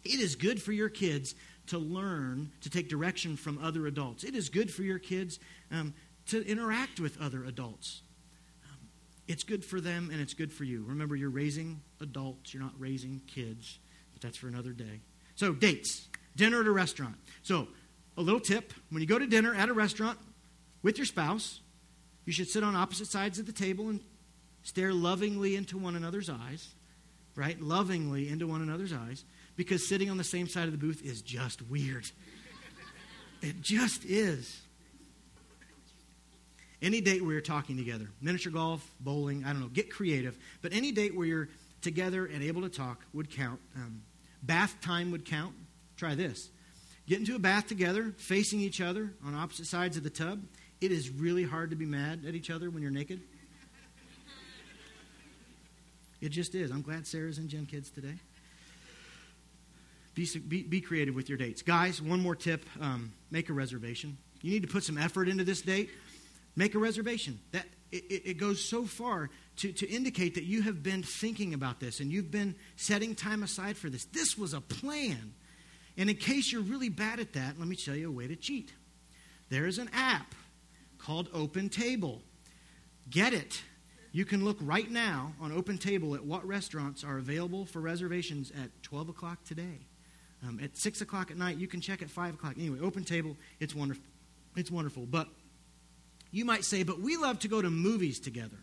It 0.04 0.20
is 0.20 0.36
good 0.36 0.60
for 0.60 0.72
your 0.72 0.90
kids 0.90 1.34
to 1.68 1.78
learn 1.78 2.50
to 2.60 2.68
take 2.68 2.90
direction 2.90 3.38
from 3.38 3.58
other 3.64 3.86
adults. 3.86 4.22
It 4.22 4.34
is 4.34 4.50
good 4.50 4.70
for 4.70 4.82
your 4.82 4.98
kids 4.98 5.38
um, 5.70 5.94
to 6.26 6.46
interact 6.46 7.00
with 7.00 7.18
other 7.22 7.42
adults. 7.44 8.02
It's 9.28 9.44
good 9.44 9.64
for 9.64 9.80
them 9.80 10.08
and 10.10 10.20
it's 10.20 10.34
good 10.34 10.52
for 10.52 10.64
you. 10.64 10.84
Remember, 10.88 11.14
you're 11.14 11.30
raising 11.30 11.82
adults, 12.00 12.54
you're 12.54 12.62
not 12.62 12.72
raising 12.78 13.20
kids, 13.26 13.78
but 14.12 14.22
that's 14.22 14.38
for 14.38 14.48
another 14.48 14.72
day. 14.72 15.02
So, 15.34 15.52
dates, 15.52 16.08
dinner 16.34 16.60
at 16.60 16.66
a 16.66 16.72
restaurant. 16.72 17.16
So, 17.42 17.68
a 18.16 18.22
little 18.22 18.40
tip 18.40 18.72
when 18.90 19.02
you 19.02 19.06
go 19.06 19.18
to 19.18 19.26
dinner 19.26 19.54
at 19.54 19.68
a 19.68 19.74
restaurant 19.74 20.18
with 20.82 20.96
your 20.96 21.04
spouse, 21.04 21.60
you 22.24 22.32
should 22.32 22.48
sit 22.48 22.64
on 22.64 22.74
opposite 22.74 23.06
sides 23.06 23.38
of 23.38 23.46
the 23.46 23.52
table 23.52 23.90
and 23.90 24.00
stare 24.62 24.92
lovingly 24.92 25.56
into 25.56 25.78
one 25.78 25.94
another's 25.94 26.30
eyes, 26.30 26.74
right? 27.36 27.60
Lovingly 27.60 28.28
into 28.28 28.46
one 28.46 28.62
another's 28.62 28.92
eyes, 28.92 29.24
because 29.56 29.86
sitting 29.86 30.10
on 30.10 30.16
the 30.16 30.24
same 30.24 30.48
side 30.48 30.64
of 30.64 30.72
the 30.72 30.78
booth 30.78 31.04
is 31.04 31.22
just 31.22 31.62
weird. 31.62 32.10
It 33.40 33.60
just 33.60 34.04
is. 34.04 34.62
Any 36.80 37.00
date 37.00 37.22
where 37.22 37.32
you're 37.32 37.40
talking 37.40 37.76
together, 37.76 38.08
miniature 38.20 38.52
golf, 38.52 38.88
bowling, 39.00 39.44
I 39.44 39.52
don't 39.52 39.60
know, 39.60 39.68
get 39.68 39.90
creative. 39.90 40.36
But 40.62 40.72
any 40.72 40.92
date 40.92 41.14
where 41.14 41.26
you're 41.26 41.48
together 41.82 42.26
and 42.26 42.42
able 42.42 42.62
to 42.62 42.68
talk 42.68 43.04
would 43.12 43.30
count. 43.30 43.60
Um, 43.74 44.02
bath 44.42 44.76
time 44.80 45.10
would 45.10 45.24
count. 45.24 45.54
Try 45.96 46.14
this. 46.14 46.50
Get 47.08 47.18
into 47.18 47.34
a 47.34 47.38
bath 47.38 47.66
together, 47.66 48.14
facing 48.18 48.60
each 48.60 48.80
other 48.80 49.12
on 49.24 49.34
opposite 49.34 49.66
sides 49.66 49.96
of 49.96 50.04
the 50.04 50.10
tub. 50.10 50.42
It 50.80 50.92
is 50.92 51.10
really 51.10 51.42
hard 51.42 51.70
to 51.70 51.76
be 51.76 51.86
mad 51.86 52.24
at 52.26 52.34
each 52.34 52.50
other 52.50 52.70
when 52.70 52.82
you're 52.82 52.92
naked. 52.92 53.20
It 56.20 56.30
just 56.30 56.54
is. 56.54 56.70
I'm 56.70 56.82
glad 56.82 57.06
Sarah's 57.06 57.38
in 57.38 57.48
Gen 57.48 57.66
Kids 57.66 57.90
today. 57.90 58.14
Be, 60.14 60.26
be, 60.48 60.62
be 60.64 60.80
creative 60.80 61.14
with 61.14 61.28
your 61.28 61.38
dates. 61.38 61.62
Guys, 61.62 62.02
one 62.02 62.20
more 62.20 62.34
tip 62.34 62.64
um, 62.80 63.12
make 63.30 63.48
a 63.50 63.52
reservation. 63.52 64.18
You 64.42 64.50
need 64.50 64.62
to 64.62 64.68
put 64.68 64.82
some 64.82 64.98
effort 64.98 65.28
into 65.28 65.44
this 65.44 65.62
date. 65.62 65.90
Make 66.58 66.74
a 66.74 66.80
reservation. 66.80 67.38
That 67.52 67.66
it, 67.92 68.22
it 68.26 68.34
goes 68.36 68.60
so 68.60 68.84
far 68.84 69.30
to, 69.58 69.70
to 69.70 69.88
indicate 69.88 70.34
that 70.34 70.42
you 70.42 70.62
have 70.62 70.82
been 70.82 71.04
thinking 71.04 71.54
about 71.54 71.78
this 71.78 72.00
and 72.00 72.10
you've 72.10 72.32
been 72.32 72.56
setting 72.74 73.14
time 73.14 73.44
aside 73.44 73.76
for 73.76 73.88
this. 73.88 74.06
This 74.06 74.36
was 74.36 74.54
a 74.54 74.60
plan. 74.60 75.34
And 75.96 76.10
in 76.10 76.16
case 76.16 76.50
you're 76.50 76.62
really 76.62 76.88
bad 76.88 77.20
at 77.20 77.34
that, 77.34 77.60
let 77.60 77.68
me 77.68 77.76
tell 77.76 77.94
you 77.94 78.08
a 78.08 78.12
way 78.12 78.26
to 78.26 78.34
cheat. 78.34 78.72
There 79.50 79.66
is 79.66 79.78
an 79.78 79.88
app 79.92 80.34
called 80.98 81.28
Open 81.32 81.68
Table. 81.68 82.22
Get 83.08 83.34
it. 83.34 83.62
You 84.10 84.24
can 84.24 84.44
look 84.44 84.58
right 84.60 84.90
now 84.90 85.34
on 85.40 85.52
Open 85.52 85.78
Table 85.78 86.16
at 86.16 86.24
what 86.24 86.44
restaurants 86.44 87.04
are 87.04 87.18
available 87.18 87.66
for 87.66 87.78
reservations 87.78 88.50
at 88.50 88.82
12 88.82 89.10
o'clock 89.10 89.44
today. 89.44 89.86
Um, 90.44 90.58
at 90.60 90.76
6 90.76 91.02
o'clock 91.02 91.30
at 91.30 91.36
night, 91.36 91.56
you 91.56 91.68
can 91.68 91.80
check 91.80 92.02
at 92.02 92.10
5 92.10 92.34
o'clock. 92.34 92.54
Anyway, 92.58 92.80
Open 92.80 93.04
Table, 93.04 93.36
it's 93.60 93.76
wonderful. 93.76 94.02
It's 94.56 94.72
wonderful. 94.72 95.06
But 95.06 95.28
you 96.30 96.44
might 96.44 96.64
say, 96.64 96.82
but 96.82 97.00
we 97.00 97.16
love 97.16 97.38
to 97.40 97.48
go 97.48 97.62
to 97.62 97.70
movies 97.70 98.20
together. 98.20 98.58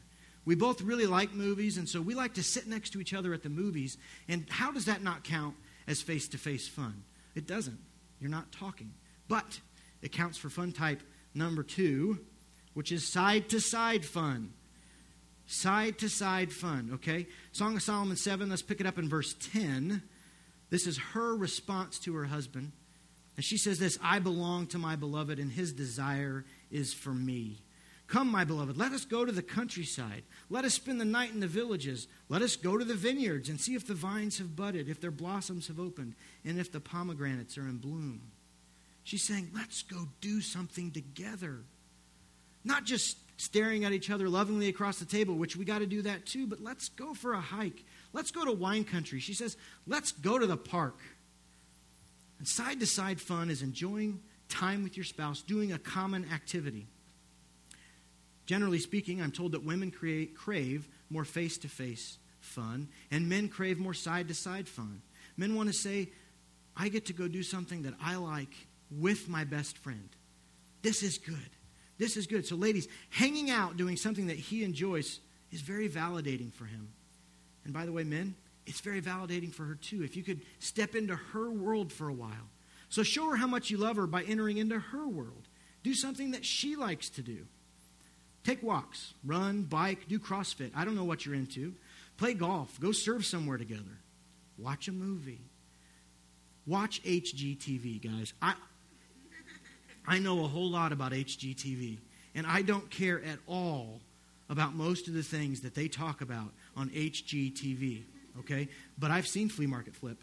We 0.45 0.55
both 0.55 0.81
really 0.81 1.07
like 1.07 1.33
movies, 1.33 1.77
and 1.77 1.89
so 1.89 2.01
we 2.01 2.13
like 2.13 2.35
to 2.35 2.43
sit 2.43 2.67
next 2.67 2.91
to 2.91 3.01
each 3.01 3.13
other 3.13 3.33
at 3.33 3.41
the 3.41 3.49
movies. 3.49 3.97
And 4.27 4.45
how 4.49 4.71
does 4.71 4.85
that 4.85 5.01
not 5.01 5.23
count 5.23 5.55
as 5.87 6.01
face 6.01 6.27
to 6.29 6.37
face 6.37 6.67
fun? 6.67 7.03
It 7.33 7.47
doesn't. 7.47 7.79
You're 8.19 8.29
not 8.29 8.51
talking. 8.51 8.93
But 9.27 9.59
it 10.01 10.11
counts 10.11 10.37
for 10.37 10.49
fun 10.49 10.71
type 10.71 11.01
number 11.33 11.63
two, 11.63 12.19
which 12.75 12.91
is 12.91 13.07
side 13.07 13.49
to 13.49 13.59
side 13.59 14.05
fun. 14.05 14.53
Side 15.47 15.99
to 15.99 16.09
side 16.09 16.51
fun, 16.51 16.91
okay? 16.95 17.27
Song 17.51 17.75
of 17.75 17.83
Solomon 17.83 18.15
7, 18.15 18.49
let's 18.49 18.61
pick 18.61 18.79
it 18.79 18.87
up 18.87 18.97
in 18.97 19.09
verse 19.09 19.35
10. 19.53 20.01
This 20.69 20.87
is 20.87 20.97
her 21.13 21.35
response 21.35 21.99
to 21.99 22.15
her 22.15 22.25
husband. 22.25 22.71
And 23.35 23.43
she 23.43 23.57
says 23.57 23.79
this 23.79 23.99
I 24.01 24.19
belong 24.19 24.67
to 24.67 24.77
my 24.77 24.95
beloved, 24.95 25.39
and 25.39 25.51
his 25.51 25.71
desire 25.71 26.45
is 26.75 26.93
for 26.93 27.13
me. 27.13 27.57
Come, 28.07 28.29
my 28.29 28.43
beloved, 28.43 28.77
let 28.77 28.91
us 28.91 29.03
go 29.03 29.25
to 29.25 29.31
the 29.31 29.41
countryside. 29.41 30.23
Let 30.49 30.63
us 30.63 30.75
spend 30.75 31.01
the 31.01 31.05
night 31.05 31.31
in 31.31 31.39
the 31.39 31.47
villages. 31.47 32.07
Let 32.29 32.43
us 32.43 32.55
go 32.55 32.77
to 32.77 32.85
the 32.85 32.93
vineyards 32.93 33.49
and 33.49 33.59
see 33.59 33.73
if 33.73 33.87
the 33.87 33.95
vines 33.95 34.37
have 34.37 34.55
budded, 34.55 34.87
if 34.87 35.01
their 35.01 35.09
blossoms 35.09 35.67
have 35.69 35.79
opened, 35.79 36.13
and 36.43 36.59
if 36.59 36.71
the 36.71 36.79
pomegranates 36.79 37.57
are 37.57 37.67
in 37.67 37.77
bloom. 37.77 38.21
She's 39.03 39.23
saying, 39.23 39.49
let's 39.55 39.81
go 39.81 40.07
do 40.21 40.41
something 40.41 40.91
together. 40.91 41.61
Not 42.63 42.83
just 42.83 43.17
staring 43.37 43.85
at 43.85 43.91
each 43.91 44.11
other 44.11 44.29
lovingly 44.29 44.69
across 44.69 44.99
the 44.99 45.05
table, 45.05 45.35
which 45.35 45.55
we 45.55 45.65
got 45.65 45.79
to 45.79 45.87
do 45.87 46.03
that 46.03 46.25
too, 46.25 46.45
but 46.45 46.61
let's 46.61 46.89
go 46.89 47.13
for 47.13 47.33
a 47.33 47.41
hike. 47.41 47.83
Let's 48.13 48.31
go 48.31 48.45
to 48.45 48.51
wine 48.51 48.83
country. 48.83 49.19
She 49.19 49.33
says, 49.33 49.57
let's 49.87 50.11
go 50.11 50.37
to 50.37 50.45
the 50.45 50.57
park. 50.57 50.99
And 52.37 52.47
side 52.47 52.79
to 52.81 52.85
side 52.85 53.19
fun 53.19 53.49
is 53.49 53.61
enjoying 53.61 54.19
time 54.49 54.83
with 54.83 54.97
your 54.97 55.03
spouse, 55.03 55.41
doing 55.41 55.73
a 55.73 55.79
common 55.79 56.25
activity. 56.31 56.87
Generally 58.45 58.79
speaking, 58.79 59.21
I'm 59.21 59.31
told 59.31 59.53
that 59.53 59.63
women 59.63 59.91
create, 59.91 60.35
crave 60.35 60.87
more 61.09 61.25
face 61.25 61.57
to 61.59 61.67
face 61.67 62.17
fun, 62.39 62.87
and 63.09 63.27
men 63.27 63.49
crave 63.49 63.79
more 63.79 63.93
side 63.93 64.27
to 64.27 64.33
side 64.33 64.67
fun. 64.67 65.01
Men 65.35 65.55
want 65.55 65.69
to 65.69 65.73
say, 65.73 66.09
I 66.77 66.89
get 66.89 67.07
to 67.07 67.13
go 67.13 67.27
do 67.27 67.43
something 67.43 67.83
that 67.83 67.93
I 68.01 68.15
like 68.15 68.53
with 68.91 69.27
my 69.27 69.43
best 69.43 69.77
friend. 69.79 70.09
This 70.81 71.01
is 71.01 71.17
good. 71.17 71.49
This 71.97 72.17
is 72.17 72.27
good. 72.27 72.45
So, 72.45 72.55
ladies, 72.55 72.87
hanging 73.09 73.49
out 73.49 73.77
doing 73.77 73.97
something 73.97 74.27
that 74.27 74.37
he 74.37 74.63
enjoys 74.63 75.19
is 75.51 75.61
very 75.61 75.89
validating 75.89 76.53
for 76.53 76.65
him. 76.65 76.89
And 77.63 77.73
by 77.73 77.85
the 77.85 77.91
way, 77.91 78.03
men, 78.03 78.35
it's 78.67 78.81
very 78.81 79.01
validating 79.01 79.53
for 79.53 79.63
her 79.63 79.75
too. 79.75 80.03
If 80.03 80.15
you 80.15 80.23
could 80.23 80.41
step 80.59 80.95
into 80.95 81.15
her 81.15 81.49
world 81.49 81.91
for 81.91 82.09
a 82.09 82.13
while. 82.13 82.49
So, 82.95 83.03
show 83.03 83.29
her 83.29 83.35
how 83.35 83.47
much 83.47 83.69
you 83.69 83.77
love 83.77 83.97
her 83.97 84.07
by 84.07 84.23
entering 84.23 84.55
into 84.55 84.79
her 84.79 85.05
world. 85.05 85.49
Do 85.83 85.93
something 85.93 86.31
that 86.31 86.45
she 86.45 86.77
likes 86.77 87.09
to 87.09 87.21
do. 87.21 87.45
Take 88.45 88.63
walks, 88.63 89.13
run, 89.25 89.63
bike, 89.63 90.07
do 90.07 90.17
CrossFit. 90.17 90.71
I 90.73 90.85
don't 90.85 90.95
know 90.95 91.03
what 91.03 91.25
you're 91.25 91.35
into. 91.35 91.73
Play 92.15 92.35
golf, 92.35 92.79
go 92.79 92.93
serve 92.93 93.25
somewhere 93.25 93.57
together. 93.57 93.99
Watch 94.57 94.87
a 94.87 94.93
movie. 94.93 95.41
Watch 96.65 97.03
HGTV, 97.03 98.01
guys. 98.01 98.33
I, 98.41 98.53
I 100.07 100.19
know 100.19 100.45
a 100.45 100.47
whole 100.47 100.69
lot 100.69 100.93
about 100.93 101.11
HGTV, 101.11 101.97
and 102.33 102.47
I 102.47 102.61
don't 102.61 102.89
care 102.89 103.21
at 103.21 103.39
all 103.45 103.99
about 104.49 104.73
most 104.73 105.09
of 105.09 105.13
the 105.13 105.21
things 105.21 105.59
that 105.63 105.75
they 105.75 105.89
talk 105.89 106.21
about 106.21 106.53
on 106.77 106.89
HGTV, 106.91 108.03
okay? 108.39 108.69
But 108.97 109.11
I've 109.11 109.27
seen 109.27 109.49
Flea 109.49 109.67
Market 109.67 109.97
Flip, 109.97 110.17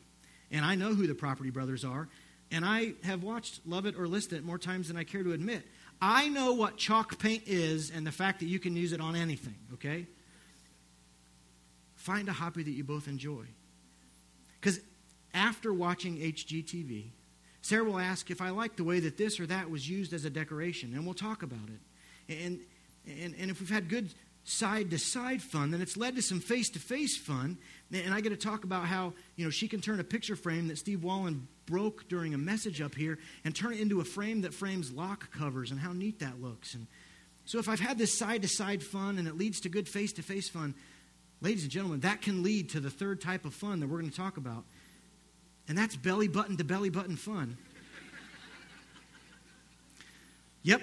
and 0.51 0.65
I 0.65 0.75
know 0.75 0.95
who 0.95 1.07
the 1.07 1.15
Property 1.15 1.51
Brothers 1.51 1.85
are, 1.85 2.09
and 2.53 2.65
I 2.65 2.93
have 3.03 3.23
watched 3.23 3.67
Love 3.67 3.87
It 3.87 3.99
or 3.99 4.07
List 4.07 4.33
It 4.33 4.45
more 4.45 4.59
times 4.59 4.89
than 4.89 4.97
I 4.97 5.05
care 5.05 5.23
to 5.23 5.33
admit. 5.33 5.63
I 6.01 6.29
know 6.29 6.53
what 6.53 6.77
chalk 6.77 7.19
paint 7.19 7.45
is 7.47 7.91
and 7.91 8.07
the 8.07 8.13
fact 8.13 8.41
that 8.41 8.47
you 8.47 8.59
can 8.59 8.77
use 8.77 8.93
it 8.93 9.01
on 9.01 9.17
anything, 9.17 9.57
okay? 9.75 10.07
Find 11.95 12.29
a 12.29 12.33
hobby 12.33 12.63
that 12.63 12.73
you 12.73 12.85
both 12.85 13.09
enjoy. 13.09 13.45
Because 14.61 14.81
after 15.33 15.73
watching 15.73 16.19
HGTV, 16.19 17.07
Sarah 17.63 17.85
will 17.85 17.99
ask 17.99 18.31
if 18.31 18.43
I 18.43 18.51
like 18.51 18.77
the 18.77 18.85
way 18.85 19.01
that 19.01 19.17
this 19.17 19.41
or 19.41 19.47
that 19.47 19.71
was 19.71 19.89
used 19.89 20.13
as 20.13 20.25
a 20.25 20.31
decoration, 20.31 20.93
and 20.95 21.05
we'll 21.05 21.15
talk 21.15 21.43
about 21.43 21.69
it. 21.69 22.35
And, 22.45 22.61
and, 23.07 23.35
and 23.39 23.51
if 23.51 23.61
we've 23.61 23.71
had 23.71 23.89
good 23.89 24.13
side 24.45 24.91
to 24.91 24.99
side 24.99 25.43
fun, 25.43 25.71
then 25.71 25.81
it's 25.81 25.97
led 25.97 26.17
to 26.17 26.23
some 26.23 26.41
face 26.41 26.69
to 26.71 26.79
face 26.79 27.17
fun. 27.17 27.59
And 27.93 28.13
I 28.13 28.21
get 28.21 28.31
to 28.31 28.37
talk 28.37 28.65
about 28.65 28.87
how, 28.87 29.13
you 29.37 29.45
know, 29.45 29.51
she 29.51 29.69
can 29.69 29.81
turn 29.81 30.01
a 30.01 30.05
picture 30.05 30.37
frame 30.37 30.69
that 30.69 30.79
Steve 30.79 31.05
Wallen 31.05 31.47
broke 31.67 32.09
during 32.09 32.35
a 32.35 32.39
message 32.39 32.81
up 32.81 32.95
here 32.95 33.19
and 33.45 33.55
turn 33.55 33.73
it 33.73 33.81
into 33.81 34.01
a 34.01 34.05
frame 34.05 34.43
that 34.43 34.53
frames 34.53 34.91
lock 34.91 35.31
covers 35.33 35.71
and 35.71 35.79
how 35.79 35.93
neat 35.93 36.19
that 36.21 36.41
looks. 36.41 36.75
And 36.75 36.87
so 37.45 37.59
if 37.59 37.69
I've 37.69 37.81
had 37.81 37.99
this 37.99 38.19
side 38.19 38.43
to 38.43 38.49
side 38.49 38.83
fun 38.83 39.19
and 39.19 39.29
it 39.29 39.37
leads 39.37 39.61
to 39.61 39.69
good 39.69 39.89
face 39.89 40.13
to 40.15 40.23
face 40.23 40.49
fun, 40.49 40.75
ladies 41.41 41.63
and 41.63 41.71
gentlemen, 41.71 42.01
that 42.01 42.23
can 42.23 42.43
lead 42.43 42.71
to 42.71 42.81
the 42.81 42.91
third 42.91 43.21
type 43.21 43.45
of 43.45 43.55
fun 43.55 43.81
that 43.81 43.89
we're 43.89 44.01
going 44.01 44.11
to 44.11 44.17
talk 44.17 44.37
about. 44.37 44.65
And 45.69 45.79
that's 45.79 45.95
belly 45.95 46.29
button 46.29 46.57
to 46.57 46.65
belly 46.65 46.91
button 46.91 47.17
fun. 47.17 47.57
yep, 50.63 50.83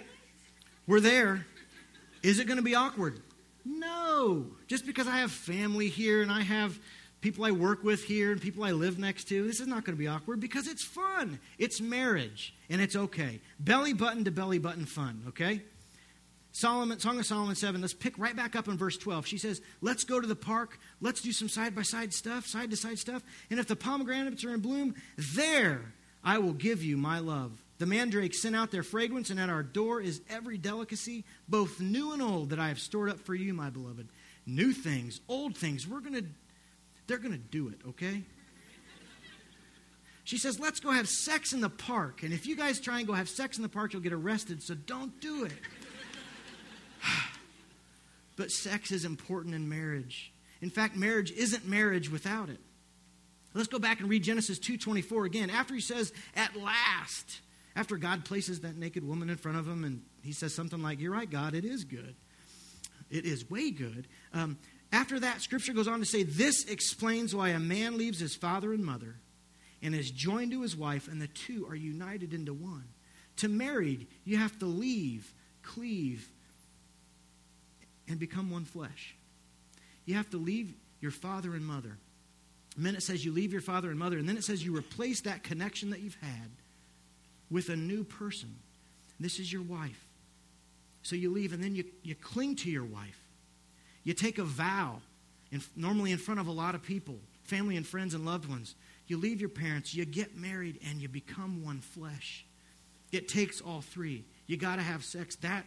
we're 0.88 1.02
there. 1.02 1.46
Is 2.24 2.40
it 2.40 2.48
going 2.48 2.58
to 2.58 2.64
be 2.64 2.76
awkward? 2.76 3.20
No. 3.66 4.48
Just 4.68 4.86
because 4.86 5.08
I 5.08 5.18
have 5.18 5.32
family 5.32 5.90
here 5.90 6.22
and 6.22 6.32
I 6.32 6.42
have 6.42 6.80
people 7.22 7.46
I 7.46 7.52
work 7.52 7.84
with 7.84 8.04
here 8.04 8.32
and 8.32 8.42
people 8.42 8.64
I 8.64 8.72
live 8.72 8.98
next 8.98 9.26
to, 9.26 9.46
this 9.46 9.60
is 9.60 9.68
not 9.68 9.84
going 9.84 9.96
to 9.96 10.00
be 10.00 10.08
awkward 10.08 10.40
because 10.40 10.68
it's 10.68 10.84
fun. 10.84 11.40
It's 11.58 11.82
marriage 11.82 12.54
and 12.70 12.82
it's 12.82 12.96
okay. 12.96 13.42
Belly 13.60 13.94
button 13.94 14.24
to 14.26 14.32
belly 14.32 14.60
button 14.60 14.86
fun, 14.86 15.24
okay? 15.30 15.62
Solomon, 16.52 17.00
Song 17.00 17.20
of 17.20 17.26
Solomon 17.26 17.56
7, 17.56 17.80
let's 17.80 17.94
pick 17.94 18.18
right 18.18 18.36
back 18.36 18.56
up 18.56 18.68
in 18.68 18.78
verse 18.78 18.98
12. 18.98 19.28
She 19.28 19.38
says, 19.38 19.62
Let's 19.82 20.04
go 20.04 20.20
to 20.20 20.28
the 20.28 20.36
park. 20.36 20.80
Let's 21.00 21.22
do 21.22 21.32
some 21.32 21.48
side 21.48 21.76
by 21.76 21.84
side 21.84 22.14
stuff, 22.14 22.48
side 22.48 22.72
to 22.72 22.78
side 22.78 22.98
stuff. 22.98 23.24
And 23.50 23.60
if 23.60 23.68
the 23.68 23.76
pomegranates 23.76 24.44
are 24.44 24.54
in 24.54 24.60
bloom, 24.60 24.96
there 25.18 25.94
I 26.24 26.40
will 26.40 26.54
give 26.54 26.84
you 26.84 26.98
my 26.98 27.20
love. 27.20 27.52
The 27.80 27.86
mandrakes 27.86 28.42
sent 28.42 28.58
out 28.58 28.72
their 28.72 28.84
fragrance, 28.84 29.30
and 29.30 29.40
at 29.40 29.50
our 29.50 29.64
door 29.64 30.02
is 30.02 30.22
every 30.30 30.58
delicacy, 30.58 31.24
both 31.48 31.80
new 31.80 32.12
and 32.12 32.22
old, 32.22 32.50
that 32.50 32.60
I 32.60 32.68
have 32.68 32.80
stored 32.80 33.10
up 33.10 33.20
for 33.20 33.34
you, 33.34 33.54
my 33.54 33.70
beloved. 33.70 34.10
New 34.46 34.74
things, 34.74 35.22
old 35.30 35.58
things. 35.58 35.88
We're 35.88 36.02
going 36.02 36.16
to, 36.16 36.26
they're 37.08 37.18
going 37.18 37.32
to 37.32 37.38
do 37.38 37.70
it, 37.70 37.80
okay? 37.90 38.24
She 40.26 40.38
says, 40.38 40.60
let's 40.60 40.82
go 40.82 40.92
have 40.92 41.08
sex 41.08 41.54
in 41.54 41.62
the 41.62 41.70
park. 41.70 42.22
And 42.22 42.34
if 42.34 42.46
you 42.46 42.58
guys 42.58 42.82
try 42.82 43.00
and 43.00 43.08
go 43.08 43.14
have 43.14 43.30
sex 43.30 43.58
in 43.58 43.64
the 43.64 43.70
park, 43.70 43.94
you'll 43.94 44.02
get 44.02 44.14
arrested, 44.14 44.62
so 44.62 44.76
don't 44.76 45.20
do 45.22 45.46
it. 45.46 45.54
but 48.36 48.52
sex 48.52 48.92
is 48.92 49.06
important 49.06 49.56
in 49.56 49.70
marriage. 49.70 50.34
In 50.62 50.70
fact, 50.70 50.98
marriage 50.98 51.32
isn't 51.32 51.66
marriage 51.66 52.12
without 52.12 52.50
it. 52.50 52.60
Let's 53.54 53.70
go 53.70 53.80
back 53.80 54.02
and 54.02 54.10
read 54.10 54.24
Genesis 54.24 54.60
2:24 54.60 55.26
again. 55.26 55.50
After 55.50 55.74
he 55.74 55.82
says, 55.82 56.14
"At 56.36 56.56
last," 56.56 57.40
after 57.80 57.96
God 57.96 58.26
places 58.26 58.60
that 58.60 58.76
naked 58.76 59.08
woman 59.08 59.30
in 59.30 59.38
front 59.38 59.58
of 59.58 59.66
him, 59.66 59.86
and 59.86 60.04
he 60.22 60.34
says 60.34 60.54
something 60.54 60.82
like, 60.82 61.00
"You're 61.00 61.14
right, 61.14 61.30
God. 61.30 61.56
It 61.56 61.64
is 61.64 61.86
good. 61.86 62.14
It 63.10 63.26
is 63.26 63.50
way 63.50 63.72
good." 63.72 64.06
Um, 64.34 64.58
after 64.92 65.18
that, 65.22 65.42
Scripture 65.42 65.72
goes 65.72 65.88
on 65.88 66.00
to 66.00 66.06
say, 66.06 66.24
"This 66.24 66.66
explains 66.66 67.34
why 67.34 67.50
a 67.50 67.60
man 67.60 67.98
leaves 67.98 68.20
his 68.20 68.36
father 68.36 68.74
and 68.74 68.84
mother, 68.84 69.16
and 69.82 69.96
is 69.96 70.12
joined 70.12 70.52
to 70.52 70.62
his 70.62 70.76
wife, 70.76 71.08
and 71.08 71.22
the 71.22 71.30
two 71.30 71.66
are 71.68 71.76
united 71.76 72.34
into 72.34 72.54
one." 72.54 72.90
To 73.38 73.48
married, 73.48 74.08
you 74.26 74.36
have 74.36 74.60
to 74.60 74.66
leave, 74.66 75.34
cleave, 75.62 76.28
and 78.10 78.20
become 78.20 78.50
one 78.50 78.66
flesh. 78.66 79.16
You 80.04 80.16
have 80.16 80.30
to 80.32 80.38
leave 80.38 80.74
your 81.00 81.12
father 81.12 81.56
and 81.56 81.66
mother. 81.66 81.98
And 82.76 82.86
then 82.86 82.96
it 82.96 83.04
says 83.04 83.24
you 83.24 83.32
leave 83.32 83.54
your 83.54 83.62
father 83.62 83.90
and 83.90 83.98
mother, 83.98 84.18
and 84.18 84.28
then 84.28 84.36
it 84.36 84.44
says 84.44 84.66
you 84.66 84.76
replace 84.76 85.22
that 85.22 85.44
connection 85.44 85.92
that 85.92 86.02
you've 86.02 86.16
had 86.16 86.59
with 87.50 87.70
a 87.70 87.76
new 87.76 88.04
person. 88.04 88.56
This 89.20 89.40
is 89.40 89.52
your 89.52 89.62
wife. 89.64 90.06
So 91.02 91.16
you 91.16 91.32
leave, 91.32 91.54
and 91.54 91.64
then 91.64 91.76
you, 91.76 91.86
you 92.04 92.16
cling 92.16 92.56
to 92.58 92.70
your 92.70 92.86
wife. 92.86 93.20
You 94.04 94.14
take 94.14 94.38
a 94.38 94.44
vow, 94.44 95.02
in, 95.52 95.62
normally 95.76 96.12
in 96.12 96.18
front 96.18 96.40
of 96.40 96.48
a 96.48 96.52
lot 96.52 96.76
of 96.76 96.84
people, 96.84 97.20
family 97.44 97.76
and 97.78 97.86
friends 97.86 98.14
and 98.14 98.26
loved 98.26 98.48
ones. 98.48 98.76
You 99.08 99.18
leave 99.18 99.40
your 99.40 99.50
parents, 99.50 99.94
you 99.94 100.06
get 100.06 100.38
married, 100.38 100.80
and 100.88 101.02
you 101.02 101.10
become 101.10 101.64
one 101.64 101.80
flesh. 101.80 102.46
It 103.12 103.28
takes 103.28 103.60
all 103.60 103.82
three. 103.82 104.26
You 104.46 104.58
got 104.58 104.76
to 104.76 104.82
have 104.82 105.04
sex. 105.04 105.36
That, 105.38 105.66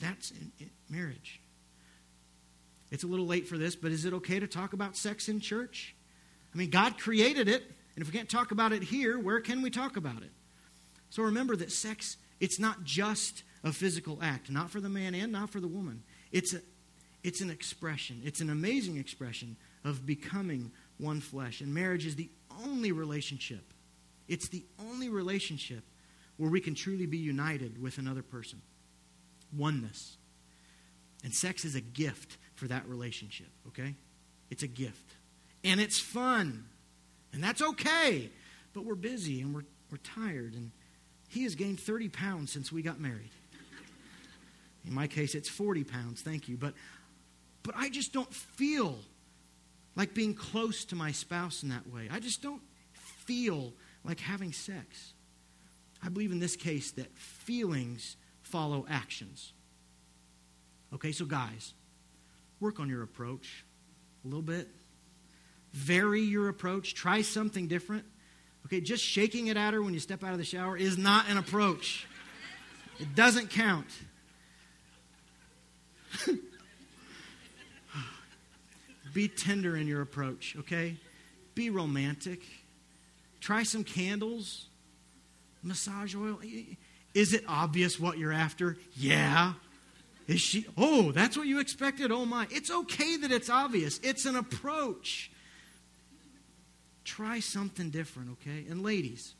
that's 0.00 0.30
in, 0.30 0.52
in 0.58 0.70
marriage. 0.88 1.40
It's 2.90 3.04
a 3.04 3.06
little 3.06 3.26
late 3.26 3.46
for 3.46 3.58
this, 3.58 3.76
but 3.76 3.92
is 3.92 4.04
it 4.04 4.14
okay 4.14 4.40
to 4.40 4.46
talk 4.46 4.72
about 4.72 4.96
sex 4.96 5.28
in 5.28 5.40
church? 5.40 5.94
I 6.54 6.56
mean, 6.56 6.70
God 6.70 6.98
created 6.98 7.48
it, 7.48 7.62
and 7.94 8.02
if 8.02 8.10
we 8.10 8.16
can't 8.16 8.30
talk 8.30 8.50
about 8.50 8.72
it 8.72 8.82
here, 8.82 9.18
where 9.18 9.40
can 9.40 9.60
we 9.60 9.68
talk 9.68 9.98
about 9.98 10.22
it? 10.22 10.30
So 11.10 11.22
remember 11.22 11.56
that 11.56 11.72
sex, 11.72 12.16
it's 12.40 12.58
not 12.58 12.84
just 12.84 13.42
a 13.64 13.72
physical 13.72 14.18
act, 14.22 14.50
not 14.50 14.70
for 14.70 14.80
the 14.80 14.88
man 14.88 15.14
and 15.14 15.32
not 15.32 15.50
for 15.50 15.60
the 15.60 15.68
woman. 15.68 16.02
It's, 16.32 16.54
a, 16.54 16.60
it's 17.22 17.40
an 17.40 17.50
expression, 17.50 18.20
it's 18.24 18.40
an 18.40 18.50
amazing 18.50 18.98
expression 18.98 19.56
of 19.84 20.06
becoming 20.06 20.70
one 20.98 21.20
flesh. 21.20 21.60
And 21.60 21.72
marriage 21.72 22.06
is 22.06 22.16
the 22.16 22.30
only 22.64 22.92
relationship, 22.92 23.72
it's 24.28 24.48
the 24.48 24.64
only 24.78 25.08
relationship 25.08 25.84
where 26.36 26.50
we 26.50 26.60
can 26.60 26.74
truly 26.74 27.06
be 27.06 27.18
united 27.18 27.82
with 27.82 27.98
another 27.98 28.22
person. 28.22 28.62
Oneness. 29.56 30.16
And 31.24 31.34
sex 31.34 31.64
is 31.64 31.74
a 31.74 31.80
gift 31.80 32.36
for 32.54 32.68
that 32.68 32.86
relationship, 32.86 33.48
okay? 33.68 33.94
It's 34.50 34.62
a 34.62 34.68
gift. 34.68 35.16
And 35.64 35.80
it's 35.80 35.98
fun. 35.98 36.64
And 37.32 37.42
that's 37.42 37.60
okay. 37.60 38.30
But 38.72 38.84
we're 38.84 38.94
busy 38.94 39.40
and 39.40 39.54
we're, 39.54 39.64
we're 39.90 39.98
tired. 39.98 40.54
And 40.54 40.70
he 41.28 41.44
has 41.44 41.54
gained 41.54 41.80
30 41.80 42.08
pounds 42.08 42.52
since 42.52 42.72
we 42.72 42.82
got 42.82 43.00
married. 43.00 43.30
In 44.86 44.94
my 44.94 45.06
case, 45.06 45.34
it's 45.34 45.48
40 45.48 45.84
pounds, 45.84 46.22
thank 46.22 46.48
you. 46.48 46.56
But, 46.56 46.74
but 47.62 47.74
I 47.76 47.90
just 47.90 48.12
don't 48.12 48.32
feel 48.32 48.96
like 49.96 50.14
being 50.14 50.34
close 50.34 50.84
to 50.86 50.96
my 50.96 51.12
spouse 51.12 51.62
in 51.62 51.68
that 51.68 51.86
way. 51.92 52.08
I 52.10 52.20
just 52.20 52.42
don't 52.42 52.62
feel 53.24 53.72
like 54.04 54.20
having 54.20 54.52
sex. 54.52 55.12
I 56.02 56.08
believe 56.08 56.32
in 56.32 56.38
this 56.38 56.56
case 56.56 56.92
that 56.92 57.16
feelings 57.18 58.16
follow 58.42 58.86
actions. 58.88 59.52
Okay, 60.94 61.12
so 61.12 61.26
guys, 61.26 61.74
work 62.60 62.80
on 62.80 62.88
your 62.88 63.02
approach 63.02 63.64
a 64.24 64.28
little 64.28 64.42
bit. 64.42 64.68
Vary 65.72 66.22
your 66.22 66.48
approach. 66.48 66.94
Try 66.94 67.20
something 67.20 67.68
different. 67.68 68.04
Okay, 68.66 68.80
just 68.80 69.02
shaking 69.02 69.46
it 69.46 69.56
at 69.56 69.72
her 69.74 69.82
when 69.82 69.94
you 69.94 70.00
step 70.00 70.22
out 70.22 70.32
of 70.32 70.38
the 70.38 70.44
shower 70.44 70.76
is 70.76 70.98
not 70.98 71.28
an 71.28 71.38
approach. 71.38 72.06
It 73.00 73.14
doesn't 73.14 73.50
count. 73.50 73.86
Be 79.14 79.28
tender 79.28 79.76
in 79.76 79.86
your 79.86 80.02
approach, 80.02 80.56
okay? 80.58 80.96
Be 81.54 81.70
romantic. 81.70 82.42
Try 83.40 83.62
some 83.62 83.84
candles 83.84 84.68
massage 85.62 86.14
oil? 86.14 86.38
Is 87.14 87.32
it 87.32 87.44
obvious 87.48 87.98
what 87.98 88.18
you're 88.18 88.32
after? 88.32 88.76
Yeah. 88.96 89.54
Is 90.26 90.40
she? 90.40 90.66
Oh, 90.76 91.12
that's 91.12 91.36
what 91.36 91.46
you 91.46 91.60
expected? 91.60 92.12
Oh 92.12 92.24
my. 92.24 92.46
It's 92.50 92.70
okay 92.70 93.16
that 93.18 93.32
it's 93.32 93.48
obvious. 93.48 93.98
It's 94.02 94.26
an 94.26 94.36
approach. 94.36 95.30
Try 97.08 97.40
something 97.40 97.88
different, 97.88 98.32
okay? 98.32 98.66
And 98.68 98.82
ladies, 98.82 99.34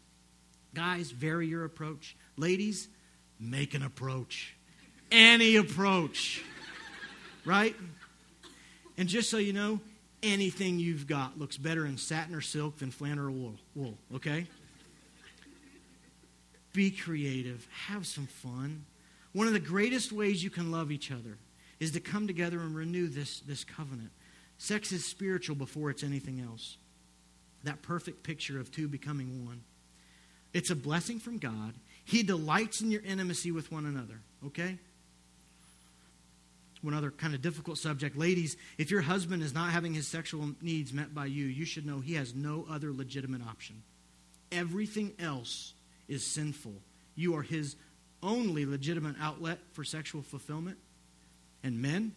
guys, 0.74 1.10
vary 1.10 1.46
your 1.46 1.66
approach. 1.66 2.16
Ladies, 2.38 2.88
make 3.38 3.74
an 3.74 3.82
approach. 3.82 4.56
Any 5.12 5.56
approach. 5.56 6.42
Right? 7.44 7.76
And 8.96 9.06
just 9.06 9.28
so 9.28 9.36
you 9.36 9.52
know, 9.52 9.80
anything 10.22 10.78
you've 10.78 11.06
got 11.06 11.38
looks 11.38 11.58
better 11.58 11.84
in 11.84 11.98
satin 11.98 12.34
or 12.34 12.40
silk 12.40 12.78
than 12.78 12.90
flannel 12.90 13.26
or 13.26 13.30
wool, 13.30 13.54
wool 13.74 13.98
okay? 14.14 14.46
Be 16.72 16.90
creative. 16.90 17.68
Have 17.88 18.06
some 18.06 18.28
fun. 18.28 18.86
One 19.34 19.46
of 19.46 19.52
the 19.52 19.60
greatest 19.60 20.10
ways 20.10 20.42
you 20.42 20.48
can 20.48 20.70
love 20.70 20.90
each 20.90 21.12
other 21.12 21.36
is 21.80 21.90
to 21.90 22.00
come 22.00 22.26
together 22.26 22.60
and 22.60 22.74
renew 22.74 23.08
this, 23.08 23.40
this 23.40 23.62
covenant. 23.62 24.10
Sex 24.56 24.90
is 24.90 25.04
spiritual 25.04 25.54
before 25.54 25.90
it's 25.90 26.02
anything 26.02 26.40
else. 26.40 26.78
That 27.64 27.82
perfect 27.82 28.22
picture 28.22 28.60
of 28.60 28.70
two 28.70 28.88
becoming 28.88 29.44
one. 29.44 29.62
It's 30.52 30.70
a 30.70 30.76
blessing 30.76 31.18
from 31.18 31.38
God. 31.38 31.74
He 32.04 32.22
delights 32.22 32.80
in 32.80 32.90
your 32.90 33.02
intimacy 33.02 33.52
with 33.52 33.70
one 33.70 33.84
another, 33.84 34.20
okay? 34.46 34.78
One 36.80 36.94
other 36.94 37.10
kind 37.10 37.34
of 37.34 37.42
difficult 37.42 37.76
subject. 37.78 38.16
Ladies, 38.16 38.56
if 38.78 38.90
your 38.90 39.02
husband 39.02 39.42
is 39.42 39.52
not 39.52 39.72
having 39.72 39.92
his 39.92 40.06
sexual 40.06 40.52
needs 40.62 40.92
met 40.92 41.14
by 41.14 41.26
you, 41.26 41.46
you 41.46 41.64
should 41.64 41.84
know 41.84 42.00
he 42.00 42.14
has 42.14 42.34
no 42.34 42.66
other 42.70 42.92
legitimate 42.92 43.42
option. 43.42 43.82
Everything 44.50 45.12
else 45.18 45.74
is 46.08 46.24
sinful. 46.24 46.74
You 47.14 47.36
are 47.36 47.42
his 47.42 47.76
only 48.22 48.64
legitimate 48.64 49.16
outlet 49.20 49.58
for 49.72 49.84
sexual 49.84 50.22
fulfillment. 50.22 50.78
And 51.62 51.82
men, 51.82 52.14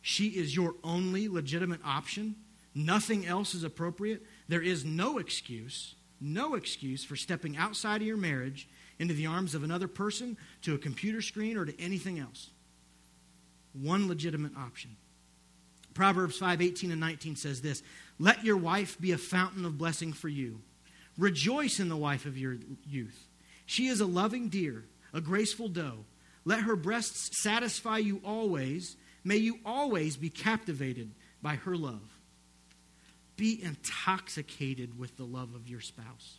she 0.00 0.28
is 0.28 0.54
your 0.54 0.74
only 0.82 1.28
legitimate 1.28 1.80
option. 1.84 2.36
Nothing 2.78 3.26
else 3.26 3.56
is 3.56 3.64
appropriate. 3.64 4.22
There 4.46 4.62
is 4.62 4.84
no 4.84 5.18
excuse, 5.18 5.96
no 6.20 6.54
excuse 6.54 7.04
for 7.04 7.16
stepping 7.16 7.56
outside 7.56 8.02
of 8.02 8.06
your 8.06 8.16
marriage 8.16 8.68
into 9.00 9.14
the 9.14 9.26
arms 9.26 9.56
of 9.56 9.64
another 9.64 9.88
person, 9.88 10.36
to 10.62 10.76
a 10.76 10.78
computer 10.78 11.20
screen, 11.20 11.56
or 11.56 11.64
to 11.64 11.80
anything 11.80 12.20
else. 12.20 12.50
One 13.72 14.06
legitimate 14.06 14.52
option. 14.56 14.96
Proverbs 15.92 16.38
5 16.38 16.62
18 16.62 16.92
and 16.92 17.00
19 17.00 17.34
says 17.34 17.60
this 17.60 17.82
Let 18.20 18.44
your 18.44 18.56
wife 18.56 19.00
be 19.00 19.10
a 19.10 19.18
fountain 19.18 19.64
of 19.64 19.76
blessing 19.76 20.12
for 20.12 20.28
you 20.28 20.60
Rejoice 21.18 21.80
in 21.80 21.88
the 21.88 21.96
wife 21.96 22.26
of 22.26 22.38
your 22.38 22.58
youth. 22.86 23.26
She 23.66 23.88
is 23.88 24.00
a 24.00 24.06
loving 24.06 24.48
deer, 24.48 24.84
a 25.12 25.20
graceful 25.20 25.68
doe. 25.68 26.04
Let 26.44 26.60
her 26.60 26.76
breasts 26.76 27.42
satisfy 27.42 27.98
you 27.98 28.20
always. 28.24 28.96
May 29.24 29.38
you 29.38 29.58
always 29.66 30.16
be 30.16 30.30
captivated 30.30 31.10
by 31.42 31.56
her 31.56 31.76
love. 31.76 32.17
Be 33.38 33.62
intoxicated 33.62 34.98
with 34.98 35.16
the 35.16 35.24
love 35.24 35.54
of 35.54 35.68
your 35.68 35.80
spouse. 35.80 36.38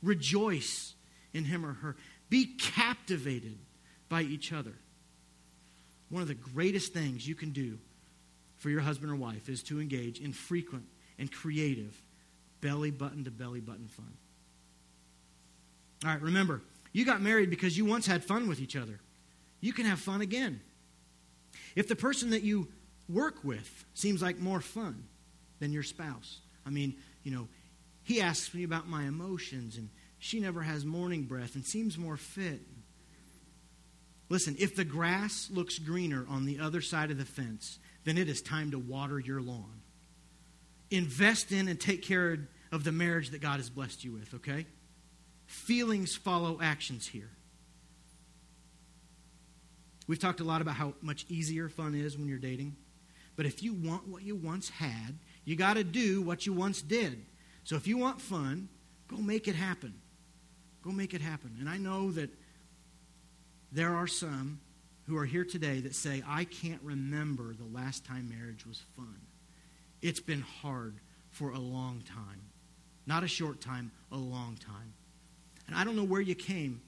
Rejoice 0.00 0.94
in 1.34 1.44
him 1.44 1.66
or 1.66 1.74
her. 1.74 1.96
Be 2.30 2.46
captivated 2.56 3.58
by 4.08 4.22
each 4.22 4.52
other. 4.52 4.74
One 6.08 6.22
of 6.22 6.28
the 6.28 6.34
greatest 6.34 6.94
things 6.94 7.26
you 7.26 7.34
can 7.34 7.50
do 7.50 7.78
for 8.58 8.70
your 8.70 8.80
husband 8.80 9.10
or 9.10 9.16
wife 9.16 9.48
is 9.48 9.62
to 9.64 9.80
engage 9.80 10.20
in 10.20 10.32
frequent 10.32 10.84
and 11.18 11.30
creative 11.30 12.00
belly 12.60 12.92
button 12.92 13.24
to 13.24 13.30
belly 13.32 13.60
button 13.60 13.88
fun. 13.88 14.12
All 16.04 16.12
right, 16.12 16.22
remember, 16.22 16.62
you 16.92 17.04
got 17.04 17.20
married 17.20 17.50
because 17.50 17.76
you 17.76 17.84
once 17.84 18.06
had 18.06 18.22
fun 18.22 18.48
with 18.48 18.60
each 18.60 18.76
other. 18.76 19.00
You 19.60 19.72
can 19.72 19.84
have 19.84 19.98
fun 19.98 20.20
again. 20.20 20.60
If 21.74 21.88
the 21.88 21.96
person 21.96 22.30
that 22.30 22.42
you 22.42 22.68
work 23.08 23.42
with 23.42 23.84
seems 23.94 24.22
like 24.22 24.38
more 24.38 24.60
fun 24.60 25.04
than 25.60 25.72
your 25.72 25.82
spouse, 25.82 26.40
I 26.66 26.70
mean, 26.70 26.96
you 27.22 27.30
know, 27.30 27.48
he 28.02 28.20
asks 28.20 28.52
me 28.52 28.64
about 28.64 28.88
my 28.88 29.04
emotions 29.04 29.76
and 29.76 29.88
she 30.18 30.40
never 30.40 30.62
has 30.62 30.84
morning 30.84 31.24
breath 31.24 31.54
and 31.54 31.64
seems 31.64 31.96
more 31.96 32.16
fit. 32.16 32.60
Listen, 34.28 34.56
if 34.58 34.74
the 34.74 34.84
grass 34.84 35.48
looks 35.52 35.78
greener 35.78 36.26
on 36.28 36.44
the 36.44 36.58
other 36.58 36.80
side 36.80 37.10
of 37.10 37.18
the 37.18 37.24
fence, 37.24 37.78
then 38.04 38.18
it 38.18 38.28
is 38.28 38.42
time 38.42 38.70
to 38.72 38.78
water 38.78 39.18
your 39.18 39.40
lawn 39.40 39.80
invest 40.90 41.52
in 41.52 41.68
and 41.68 41.80
take 41.80 42.02
care 42.02 42.38
of 42.72 42.84
the 42.84 42.92
marriage 42.92 43.30
that 43.30 43.40
God 43.40 43.56
has 43.56 43.70
blessed 43.70 44.04
you 44.04 44.12
with, 44.12 44.34
okay? 44.34 44.66
Feelings 45.46 46.14
follow 46.14 46.60
actions 46.60 47.06
here. 47.06 47.30
We've 50.06 50.18
talked 50.18 50.40
a 50.40 50.44
lot 50.44 50.60
about 50.60 50.74
how 50.74 50.94
much 51.00 51.24
easier 51.28 51.68
fun 51.68 51.94
is 51.94 52.18
when 52.18 52.28
you're 52.28 52.38
dating. 52.38 52.76
But 53.36 53.46
if 53.46 53.62
you 53.62 53.72
want 53.72 54.08
what 54.08 54.22
you 54.22 54.34
once 54.34 54.68
had, 54.68 55.18
you 55.50 55.56
got 55.56 55.74
to 55.74 55.82
do 55.82 56.22
what 56.22 56.46
you 56.46 56.52
once 56.52 56.80
did. 56.80 57.26
So 57.64 57.74
if 57.74 57.88
you 57.88 57.98
want 57.98 58.20
fun, 58.20 58.68
go 59.08 59.16
make 59.16 59.48
it 59.48 59.56
happen. 59.56 59.94
Go 60.84 60.92
make 60.92 61.12
it 61.12 61.20
happen. 61.20 61.56
And 61.58 61.68
I 61.68 61.76
know 61.76 62.12
that 62.12 62.30
there 63.72 63.96
are 63.96 64.06
some 64.06 64.60
who 65.08 65.16
are 65.16 65.24
here 65.24 65.44
today 65.44 65.80
that 65.80 65.96
say, 65.96 66.22
I 66.24 66.44
can't 66.44 66.80
remember 66.84 67.52
the 67.52 67.76
last 67.76 68.04
time 68.04 68.32
marriage 68.32 68.64
was 68.64 68.80
fun. 68.94 69.16
It's 70.00 70.20
been 70.20 70.42
hard 70.42 70.94
for 71.30 71.50
a 71.50 71.58
long 71.58 72.04
time. 72.06 72.42
Not 73.04 73.24
a 73.24 73.28
short 73.28 73.60
time, 73.60 73.90
a 74.12 74.16
long 74.16 74.56
time. 74.56 74.94
And 75.66 75.74
I 75.74 75.82
don't 75.82 75.96
know 75.96 76.04
where 76.04 76.20
you 76.20 76.36
came 76.36 76.80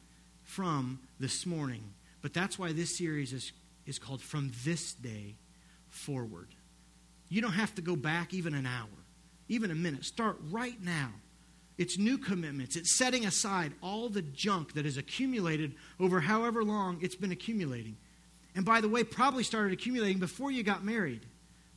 from 0.44 1.00
this 1.18 1.46
morning, 1.46 1.82
but 2.20 2.32
that's 2.32 2.60
why 2.60 2.72
this 2.72 2.96
series 2.96 3.32
is, 3.32 3.50
is 3.86 3.98
called 3.98 4.22
From 4.22 4.52
This 4.64 4.92
Day 4.92 5.34
Forward. 5.88 6.46
You 7.32 7.40
don't 7.40 7.52
have 7.52 7.74
to 7.76 7.82
go 7.82 7.96
back 7.96 8.34
even 8.34 8.52
an 8.52 8.66
hour, 8.66 8.90
even 9.48 9.70
a 9.70 9.74
minute. 9.74 10.04
Start 10.04 10.36
right 10.50 10.78
now. 10.82 11.08
It's 11.78 11.96
new 11.96 12.18
commitments. 12.18 12.76
It's 12.76 12.98
setting 12.98 13.24
aside 13.24 13.72
all 13.82 14.10
the 14.10 14.20
junk 14.20 14.74
that 14.74 14.84
has 14.84 14.98
accumulated 14.98 15.74
over 15.98 16.20
however 16.20 16.62
long 16.62 16.98
it's 17.00 17.16
been 17.16 17.32
accumulating. 17.32 17.96
And 18.54 18.66
by 18.66 18.82
the 18.82 18.88
way, 18.90 19.02
probably 19.02 19.44
started 19.44 19.72
accumulating 19.72 20.18
before 20.18 20.50
you 20.50 20.62
got 20.62 20.84
married. 20.84 21.24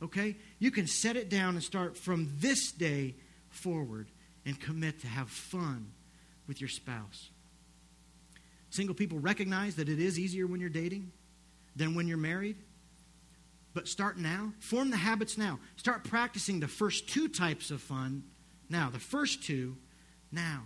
Okay? 0.02 0.36
You 0.58 0.70
can 0.70 0.86
set 0.86 1.16
it 1.16 1.30
down 1.30 1.54
and 1.54 1.62
start 1.64 1.96
from 1.96 2.30
this 2.36 2.70
day 2.70 3.14
forward 3.48 4.08
and 4.44 4.60
commit 4.60 5.00
to 5.00 5.06
have 5.06 5.30
fun 5.30 5.90
with 6.46 6.60
your 6.60 6.68
spouse. 6.68 7.30
Single 8.68 8.94
people 8.94 9.18
recognize 9.20 9.76
that 9.76 9.88
it 9.88 10.00
is 10.00 10.18
easier 10.18 10.46
when 10.46 10.60
you're 10.60 10.68
dating 10.68 11.12
than 11.76 11.94
when 11.94 12.06
you're 12.06 12.18
married. 12.18 12.56
But 13.76 13.88
start 13.88 14.16
now. 14.16 14.54
Form 14.58 14.90
the 14.90 14.96
habits 14.96 15.36
now. 15.36 15.58
Start 15.76 16.02
practicing 16.02 16.60
the 16.60 16.66
first 16.66 17.10
two 17.10 17.28
types 17.28 17.70
of 17.70 17.82
fun 17.82 18.24
now. 18.70 18.88
The 18.88 18.98
first 18.98 19.42
two 19.42 19.76
now. 20.32 20.62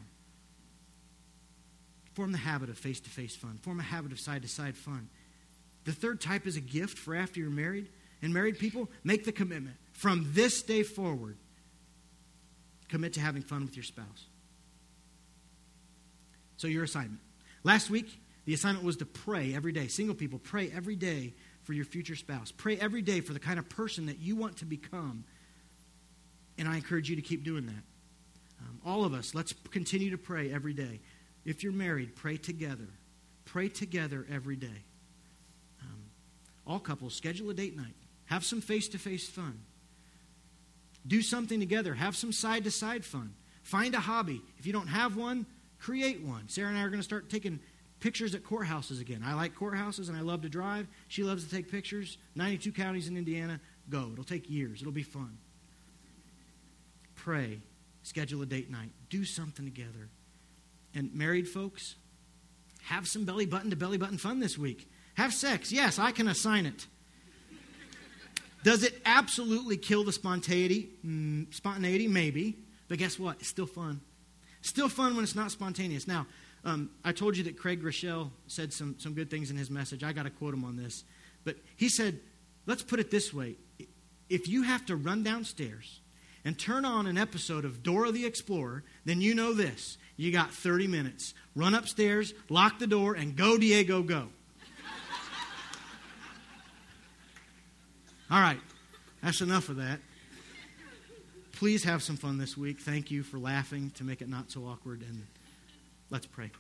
Form 2.15 2.31
the 2.31 2.39
habit 2.39 2.69
of 2.69 2.79
face 2.79 3.01
to 3.01 3.11
face 3.11 3.35
fun. 3.35 3.59
Form 3.63 3.81
a 3.81 3.83
habit 3.83 4.13
of 4.13 4.21
side 4.21 4.43
to 4.43 4.49
side 4.49 4.77
fun. 4.77 5.09
The 5.83 5.93
third 5.93 6.21
type 6.21 6.47
is 6.47 6.57
a 6.57 6.61
gift 6.61 6.99
for 6.99 7.17
after 7.17 7.41
you're 7.41 7.51
married. 7.51 7.89
And 8.23 8.33
married 8.33 8.61
people, 8.61 8.89
make 9.03 9.25
the 9.25 9.33
commitment. 9.33 9.75
From 9.93 10.31
this 10.33 10.63
day 10.63 10.85
forward, 10.85 11.37
commit 12.89 13.15
to 13.15 13.21
having 13.21 13.43
fun 13.43 13.65
with 13.65 13.75
your 13.75 13.83
spouse. 13.83 14.27
So, 16.59 16.69
your 16.69 16.85
assignment. 16.85 17.23
Last 17.65 17.91
week, 17.91 18.21
the 18.45 18.55
assignment 18.55 18.85
was 18.85 18.99
to 18.99 19.05
pray 19.05 19.53
every 19.53 19.73
day. 19.73 19.89
Single 19.89 20.15
people, 20.15 20.39
pray 20.39 20.71
every 20.71 20.95
day 20.95 21.35
for 21.71 21.75
your 21.75 21.85
future 21.85 22.17
spouse. 22.17 22.51
Pray 22.51 22.77
every 22.77 23.01
day 23.01 23.21
for 23.21 23.33
the 23.33 23.39
kind 23.39 23.57
of 23.57 23.69
person 23.69 24.07
that 24.07 24.19
you 24.19 24.35
want 24.35 24.57
to 24.57 24.65
become. 24.65 25.23
And 26.59 26.67
I 26.67 26.75
encourage 26.75 27.09
you 27.09 27.15
to 27.15 27.23
keep 27.23 27.45
doing 27.45 27.67
that. 27.67 27.85
Um, 28.61 28.81
all 28.85 29.05
of 29.05 29.15
us, 29.15 29.37
let's 29.37 29.55
continue 29.71 30.11
to 30.11 30.19
pray 30.19 30.53
every 30.53 30.73
day. 30.73 30.99
If 31.45 31.63
you're 31.63 31.73
married, 31.73 32.17
pray 32.17 32.39
together. 32.39 32.89
Pray 33.45 33.69
together 33.69 34.27
every 34.29 34.57
day. 34.57 34.83
Um, 35.81 36.03
all 36.67 36.81
couples, 36.81 37.15
schedule 37.15 37.51
a 37.51 37.55
date 37.55 37.77
night. 37.77 37.95
Have 38.25 38.45
some 38.45 38.61
face 38.61 38.89
to 38.89 38.99
face 38.99 39.29
fun. 39.29 39.61
Do 41.07 41.23
something 41.23 41.61
together. 41.61 41.95
Have 41.95 42.17
some 42.17 42.33
side 42.33 42.65
to 42.65 42.73
side 42.73 43.05
fun. 43.05 43.33
Find 43.63 43.95
a 43.95 44.01
hobby. 44.01 44.43
If 44.59 44.67
you 44.67 44.73
don't 44.73 44.89
have 44.89 45.17
one, 45.17 45.47
create 45.79 46.21
one. 46.21 46.49
Sarah 46.49 46.71
and 46.71 46.79
I 46.79 46.83
are 46.83 46.91
going 46.91 46.99
to 46.99 47.05
start 47.05 47.31
taking 47.31 47.61
pictures 48.01 48.35
at 48.35 48.43
courthouses 48.43 49.01
again. 49.01 49.23
I 49.25 49.35
like 49.35 49.55
courthouses 49.55 50.09
and 50.09 50.17
I 50.17 50.21
love 50.23 50.43
to 50.43 50.49
drive. 50.49 50.87
She 51.09 51.23
loves 51.23 51.45
to 51.45 51.51
take 51.51 51.71
pictures. 51.71 52.19
92 52.35 52.73
counties 52.73 53.09
in 53.09 53.17
Indiana. 53.17 53.61
Go. 53.89 54.11
It'll 54.13 54.25
take 54.25 54.51
years. 54.51 54.81
It'll 54.81 54.93
be 54.93 55.03
fun. 55.03 55.39
Pray. 57.15 57.61
Schedule 58.03 58.43
a 58.43 58.47
date 58.47 58.71
night. 58.71 58.91
Do 59.11 59.25
something 59.25 59.65
together. 59.65 60.09
And 60.95 61.15
married 61.15 61.49
folks, 61.49 61.97
have 62.85 63.07
some 63.07 63.25
belly 63.25 63.47
button 63.47 63.71
to 63.71 63.77
belly 63.77 63.99
button 63.99 64.19
fun 64.19 64.41
this 64.41 64.59
week. 64.59 64.91
Have 65.15 65.33
sex. 65.33 65.71
Yes, 65.71 65.99
I 65.99 66.13
can 66.13 66.29
assign 66.29 66.67
it. 66.67 66.87
Does 68.63 68.83
it 68.83 69.01
absolutely 69.07 69.77
kill 69.77 70.05
the 70.05 70.13
spontaneity? 70.13 70.91
Mm, 71.07 71.53
spontaneity, 71.55 72.09
maybe. 72.09 72.59
But 72.89 72.99
guess 72.99 73.19
what? 73.19 73.37
It's 73.41 73.49
still 73.49 73.67
fun. 73.67 74.01
Still 74.63 74.89
fun 74.89 75.15
when 75.15 75.25
it's 75.25 75.35
not 75.35 75.51
spontaneous. 75.51 76.07
Now, 76.07 76.27
um, 76.65 76.91
I 77.05 77.13
told 77.13 77.37
you 77.37 77.45
that 77.45 77.59
Craig 77.59 77.83
Groeschel 77.83 78.31
said 78.47 78.73
some, 78.73 78.97
some 78.99 79.15
good 79.15 79.31
things 79.31 79.51
in 79.51 79.57
his 79.57 79.71
message. 79.71 80.05
I 80.05 80.13
got 80.13 80.25
to 80.25 80.31
quote 80.31 80.55
him 80.55 80.65
on 80.65 80.77
this. 80.77 81.05
But 81.45 81.57
he 81.77 81.89
said, 81.89 82.21
let's 82.67 82.83
put 82.83 83.01
it 83.01 83.11
this 83.11 83.33
way. 83.33 83.57
If 84.29 84.47
you 84.47 84.63
have 84.63 84.85
to 84.87 84.97
run 84.97 85.23
downstairs 85.23 86.01
and 86.45 86.59
turn 86.59 86.85
on 86.85 87.07
an 87.07 87.17
episode 87.17 87.65
of 87.65 87.83
Dora 87.83 88.13
the 88.13 88.27
Explorer, 88.27 88.85
then 89.05 89.21
you 89.21 89.35
know 89.35 89.55
this. 89.55 89.97
You 90.17 90.33
got 90.33 90.53
30 90.53 90.87
minutes. 90.87 91.33
Run 91.57 91.75
upstairs, 91.75 92.35
lock 92.49 92.79
the 92.79 92.87
door, 92.87 93.15
and 93.15 93.35
go, 93.37 93.57
Diego, 93.57 94.03
go. 94.03 94.17
All 98.31 98.41
right, 98.41 98.61
that's 99.23 99.41
enough 99.41 99.71
of 99.71 99.77
that. 99.77 99.99
Please 101.53 101.85
have 101.85 102.03
some 102.03 102.17
fun 102.17 102.39
this 102.39 102.57
week. 102.57 102.81
Thank 102.81 103.11
you 103.11 103.23
for 103.23 103.39
laughing 103.39 103.91
to 103.97 104.05
make 104.05 104.23
it 104.23 104.29
not 104.29 104.51
so 104.51 104.65
awkward. 104.65 105.03
And 105.03 105.27
let's 106.11 106.27
pray. 106.27 106.51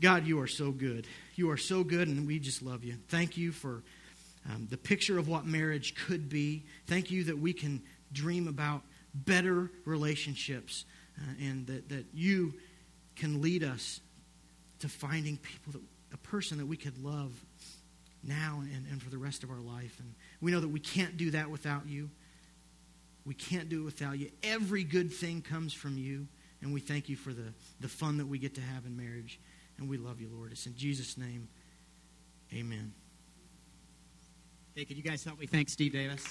God, 0.00 0.26
you 0.26 0.40
are 0.40 0.46
so 0.46 0.70
good. 0.70 1.06
You 1.34 1.50
are 1.50 1.56
so 1.56 1.82
good, 1.82 2.08
and 2.08 2.26
we 2.26 2.38
just 2.38 2.62
love 2.62 2.84
you. 2.84 2.96
Thank 3.08 3.36
you 3.36 3.52
for 3.52 3.82
um, 4.50 4.66
the 4.70 4.76
picture 4.76 5.18
of 5.18 5.28
what 5.28 5.46
marriage 5.46 5.94
could 5.94 6.28
be. 6.28 6.64
Thank 6.86 7.10
you 7.10 7.24
that 7.24 7.38
we 7.38 7.52
can 7.52 7.82
dream 8.12 8.48
about 8.48 8.82
better 9.14 9.70
relationships 9.84 10.84
uh, 11.18 11.34
and 11.40 11.66
that, 11.66 11.88
that 11.88 12.06
you 12.12 12.54
can 13.16 13.40
lead 13.40 13.64
us 13.64 14.00
to 14.80 14.88
finding 14.88 15.36
people, 15.36 15.72
that, 15.72 15.82
a 16.12 16.16
person 16.18 16.58
that 16.58 16.66
we 16.66 16.76
could 16.76 17.02
love 17.02 17.32
now 18.22 18.62
and, 18.62 18.86
and 18.90 19.02
for 19.02 19.10
the 19.10 19.18
rest 19.18 19.42
of 19.42 19.50
our 19.50 19.60
life. 19.60 19.96
And 19.98 20.14
we 20.40 20.50
know 20.50 20.60
that 20.60 20.68
we 20.68 20.80
can't 20.80 21.16
do 21.16 21.30
that 21.32 21.50
without 21.50 21.86
you. 21.86 22.10
We 23.24 23.34
can't 23.34 23.68
do 23.68 23.82
it 23.82 23.84
without 23.84 24.18
you. 24.18 24.30
Every 24.42 24.84
good 24.84 25.12
thing 25.12 25.42
comes 25.42 25.72
from 25.72 25.96
you. 25.96 26.26
And 26.62 26.72
we 26.72 26.80
thank 26.80 27.08
you 27.08 27.16
for 27.16 27.32
the, 27.32 27.52
the 27.80 27.88
fun 27.88 28.16
that 28.18 28.26
we 28.26 28.38
get 28.38 28.54
to 28.54 28.60
have 28.60 28.86
in 28.86 28.96
marriage. 28.96 29.40
And 29.78 29.88
we 29.88 29.98
love 29.98 30.20
you, 30.20 30.28
Lord. 30.32 30.52
It's 30.52 30.66
in 30.66 30.76
Jesus' 30.76 31.18
name. 31.18 31.48
Amen. 32.54 32.92
Hey, 34.74 34.84
could 34.84 34.96
you 34.96 35.02
guys 35.02 35.24
help 35.24 35.40
me 35.40 35.46
thank 35.46 35.68
Steve 35.68 35.92
Davis? 35.92 36.24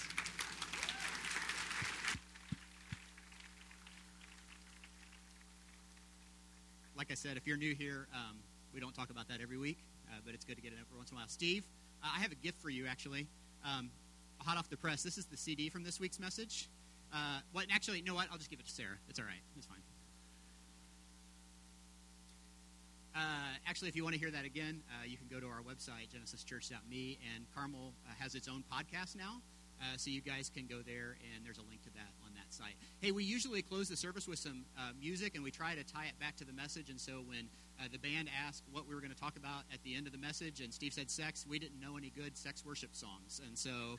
Like 6.95 7.11
I 7.11 7.15
said, 7.15 7.35
if 7.35 7.45
you're 7.45 7.57
new 7.57 7.75
here, 7.75 8.07
um, 8.13 8.37
we 8.73 8.79
don't 8.79 8.95
talk 8.95 9.09
about 9.09 9.27
that 9.27 9.41
every 9.41 9.57
week, 9.57 9.79
uh, 10.07 10.19
but 10.23 10.33
it's 10.33 10.45
good 10.45 10.55
to 10.55 10.61
get 10.61 10.71
it 10.71 10.77
every 10.79 10.97
once 10.97 11.11
in 11.11 11.17
a 11.17 11.19
while. 11.19 11.27
Steve, 11.27 11.65
uh, 12.03 12.07
I 12.15 12.19
have 12.19 12.31
a 12.31 12.35
gift 12.35 12.61
for 12.61 12.69
you, 12.69 12.87
actually. 12.87 13.27
Um, 13.65 13.91
hot 14.37 14.57
off 14.57 14.69
the 14.69 14.77
press. 14.77 15.03
This 15.03 15.17
is 15.17 15.25
the 15.25 15.37
CD 15.37 15.69
from 15.69 15.83
this 15.83 15.99
week's 15.99 16.19
message. 16.19 16.69
Uh, 17.13 17.41
actually, 17.73 17.99
you 17.99 18.05
know 18.05 18.15
what? 18.15 18.27
I'll 18.31 18.37
just 18.37 18.49
give 18.49 18.59
it 18.59 18.65
to 18.65 18.71
Sarah. 18.71 18.95
It's 19.09 19.19
all 19.19 19.25
right. 19.25 19.41
It's 19.57 19.65
fine. 19.65 19.81
Uh, 23.15 23.19
actually, 23.71 23.87
if 23.87 23.95
you 23.95 24.03
want 24.03 24.13
to 24.13 24.19
hear 24.19 24.31
that 24.31 24.43
again, 24.43 24.83
uh, 24.89 25.05
you 25.05 25.15
can 25.15 25.27
go 25.31 25.39
to 25.39 25.47
our 25.47 25.61
website, 25.63 26.11
genesischurch.me, 26.11 27.17
and 27.33 27.45
Carmel 27.55 27.93
uh, 28.05 28.11
has 28.19 28.35
its 28.35 28.49
own 28.49 28.65
podcast 28.69 29.15
now. 29.15 29.39
Uh, 29.79 29.95
so 29.95 30.09
you 30.09 30.19
guys 30.19 30.51
can 30.53 30.67
go 30.67 30.79
there, 30.85 31.15
and 31.33 31.45
there's 31.45 31.57
a 31.57 31.63
link 31.69 31.81
to 31.81 31.89
that 31.93 32.11
on 32.25 32.33
that 32.33 32.53
site. 32.53 32.75
Hey, 32.99 33.11
we 33.11 33.23
usually 33.23 33.61
close 33.61 33.87
the 33.87 33.95
service 33.95 34.27
with 34.27 34.39
some 34.39 34.65
uh, 34.77 34.91
music, 34.99 35.35
and 35.35 35.43
we 35.43 35.51
try 35.51 35.73
to 35.73 35.85
tie 35.85 36.07
it 36.07 36.19
back 36.19 36.35
to 36.35 36.43
the 36.43 36.51
message. 36.51 36.89
And 36.89 36.99
so 36.99 37.23
when 37.25 37.47
uh, 37.79 37.85
the 37.89 37.97
band 37.97 38.27
asked 38.45 38.63
what 38.73 38.89
we 38.89 38.93
were 38.93 38.99
going 38.99 39.13
to 39.13 39.19
talk 39.19 39.37
about 39.37 39.63
at 39.73 39.81
the 39.85 39.95
end 39.95 40.05
of 40.05 40.11
the 40.11 40.19
message, 40.19 40.59
and 40.59 40.73
Steve 40.73 40.91
said 40.91 41.09
sex, 41.09 41.45
we 41.49 41.57
didn't 41.57 41.79
know 41.79 41.95
any 41.95 42.09
good 42.09 42.35
sex 42.35 42.65
worship 42.65 42.93
songs, 42.93 43.39
and 43.47 43.57
so 43.57 43.95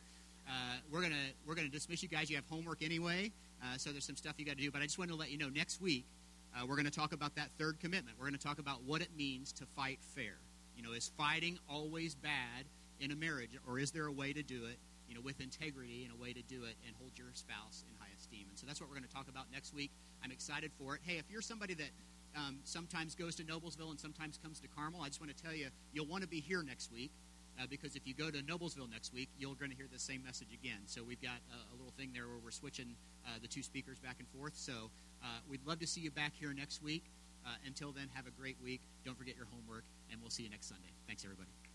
we're 0.93 1.01
gonna 1.01 1.33
we're 1.47 1.55
gonna 1.55 1.71
dismiss 1.71 2.03
you 2.03 2.11
guys. 2.11 2.29
You 2.29 2.37
have 2.37 2.45
homework 2.51 2.83
anyway, 2.83 3.33
so 3.79 3.91
there's 3.91 4.05
some 4.05 4.17
stuff 4.17 4.35
you 4.37 4.45
got 4.45 4.57
to 4.59 4.63
do. 4.63 4.71
But 4.71 4.83
I 4.83 4.85
just 4.85 4.99
wanted 4.99 5.13
to 5.13 5.19
let 5.19 5.31
you 5.31 5.39
know 5.39 5.49
next 5.49 5.81
week 5.81 6.05
uh, 6.55 6.67
we're 6.67 6.77
going 6.77 6.87
to 6.87 6.91
talk 6.91 7.13
about 7.13 7.35
that 7.37 7.51
third 7.59 7.81
commitment. 7.81 8.19
We're 8.19 8.27
going 8.27 8.39
to 8.39 8.47
talk 8.47 8.59
about 8.59 8.83
what 8.85 9.01
it 9.01 9.09
means 9.17 9.53
to 9.55 9.67
fight 9.77 9.99
fair. 10.15 10.39
You 10.77 10.83
know, 10.83 10.93
is 10.93 11.11
fighting 11.17 11.59
always 11.69 12.15
bad 12.15 12.67
in 13.01 13.11
a 13.11 13.17
marriage, 13.17 13.57
or 13.67 13.79
is 13.79 13.91
there 13.91 14.07
a 14.07 14.13
way 14.13 14.33
to 14.33 14.43
do 14.43 14.65
it, 14.67 14.79
you 15.09 15.15
know, 15.15 15.21
with 15.21 15.41
integrity 15.41 16.05
and 16.05 16.13
a 16.13 16.23
way 16.23 16.33
to 16.33 16.43
do 16.43 16.65
it 16.65 16.77
and 16.87 16.95
hold 16.99 17.13
your 17.17 17.29
spouse 17.35 17.85
in 17.89 17.95
high 17.99 18.13
esteem? 18.17 18.47
And 18.49 18.59
so 18.59 18.67
that's 18.67 18.81
what 18.81 18.89
we're 18.89 18.97
going 18.97 19.09
to 19.09 19.15
talk 19.15 19.29
about 19.29 19.47
next 19.53 19.75
week. 19.75 19.91
I'm 20.25 20.31
excited 20.31 20.71
for 20.79 20.95
it. 20.95 21.01
Hey, 21.05 21.19
if 21.19 21.31
you're 21.31 21.43
somebody 21.43 21.75
that 21.75 21.91
um, 22.37 22.61
sometimes 22.65 23.15
goes 23.15 23.37
to 23.37 23.45
Noblesville 23.45 23.91
and 23.91 24.01
sometimes 24.01 24.39
comes 24.39 24.61
to 24.61 24.69
Carmel, 24.69 25.01
I 25.03 25.09
just 25.09 25.21
want 25.21 25.37
to 25.37 25.43
tell 25.43 25.55
you, 25.55 25.69
you'll 25.93 26.07
want 26.07 26.23
to 26.23 26.29
be 26.29 26.41
here 26.41 26.63
next 26.63 26.93
week. 26.93 27.11
Uh, 27.63 27.67
because 27.71 27.95
if 27.95 28.07
you 28.07 28.15
go 28.15 28.31
to 28.31 28.39
Noblesville 28.39 28.91
next 28.91 29.15
week, 29.15 29.29
you're 29.39 29.55
going 29.55 29.71
to 29.71 29.77
hear 29.77 29.87
the 29.93 29.99
same 29.99 30.23
message 30.25 30.49
again. 30.53 30.81
So 30.87 31.03
we've 31.05 31.23
got 31.23 31.39
a, 31.53 31.75
a 31.75 31.77
little 31.77 31.93
thing 31.97 32.11
there 32.13 32.27
where 32.27 32.39
we're 32.43 32.51
switching 32.51 32.97
uh, 33.27 33.39
the 33.41 33.47
two 33.47 33.63
speakers 33.63 33.99
back 33.99 34.17
and 34.19 34.29
forth. 34.29 34.57
So 34.57 34.91
uh, 35.23 35.27
we'd 35.49 35.65
love 35.67 35.79
to 35.81 35.87
see 35.87 36.01
you 36.01 36.11
back 36.11 36.33
here 36.39 36.53
next 36.53 36.83
week. 36.83 37.05
Uh, 37.47 37.51
until 37.67 37.93
then, 37.93 38.09
have 38.15 38.27
a 38.27 38.31
great 38.31 38.57
week. 38.63 38.81
Don't 39.05 39.19
forget 39.19 39.37
your 39.37 39.47
homework, 39.47 39.85
and 40.11 40.21
we'll 40.21 40.31
see 40.31 40.43
you 40.43 40.51
next 40.51 40.69
Sunday. 40.69 40.91
Thanks, 41.07 41.25
everybody. 41.25 41.72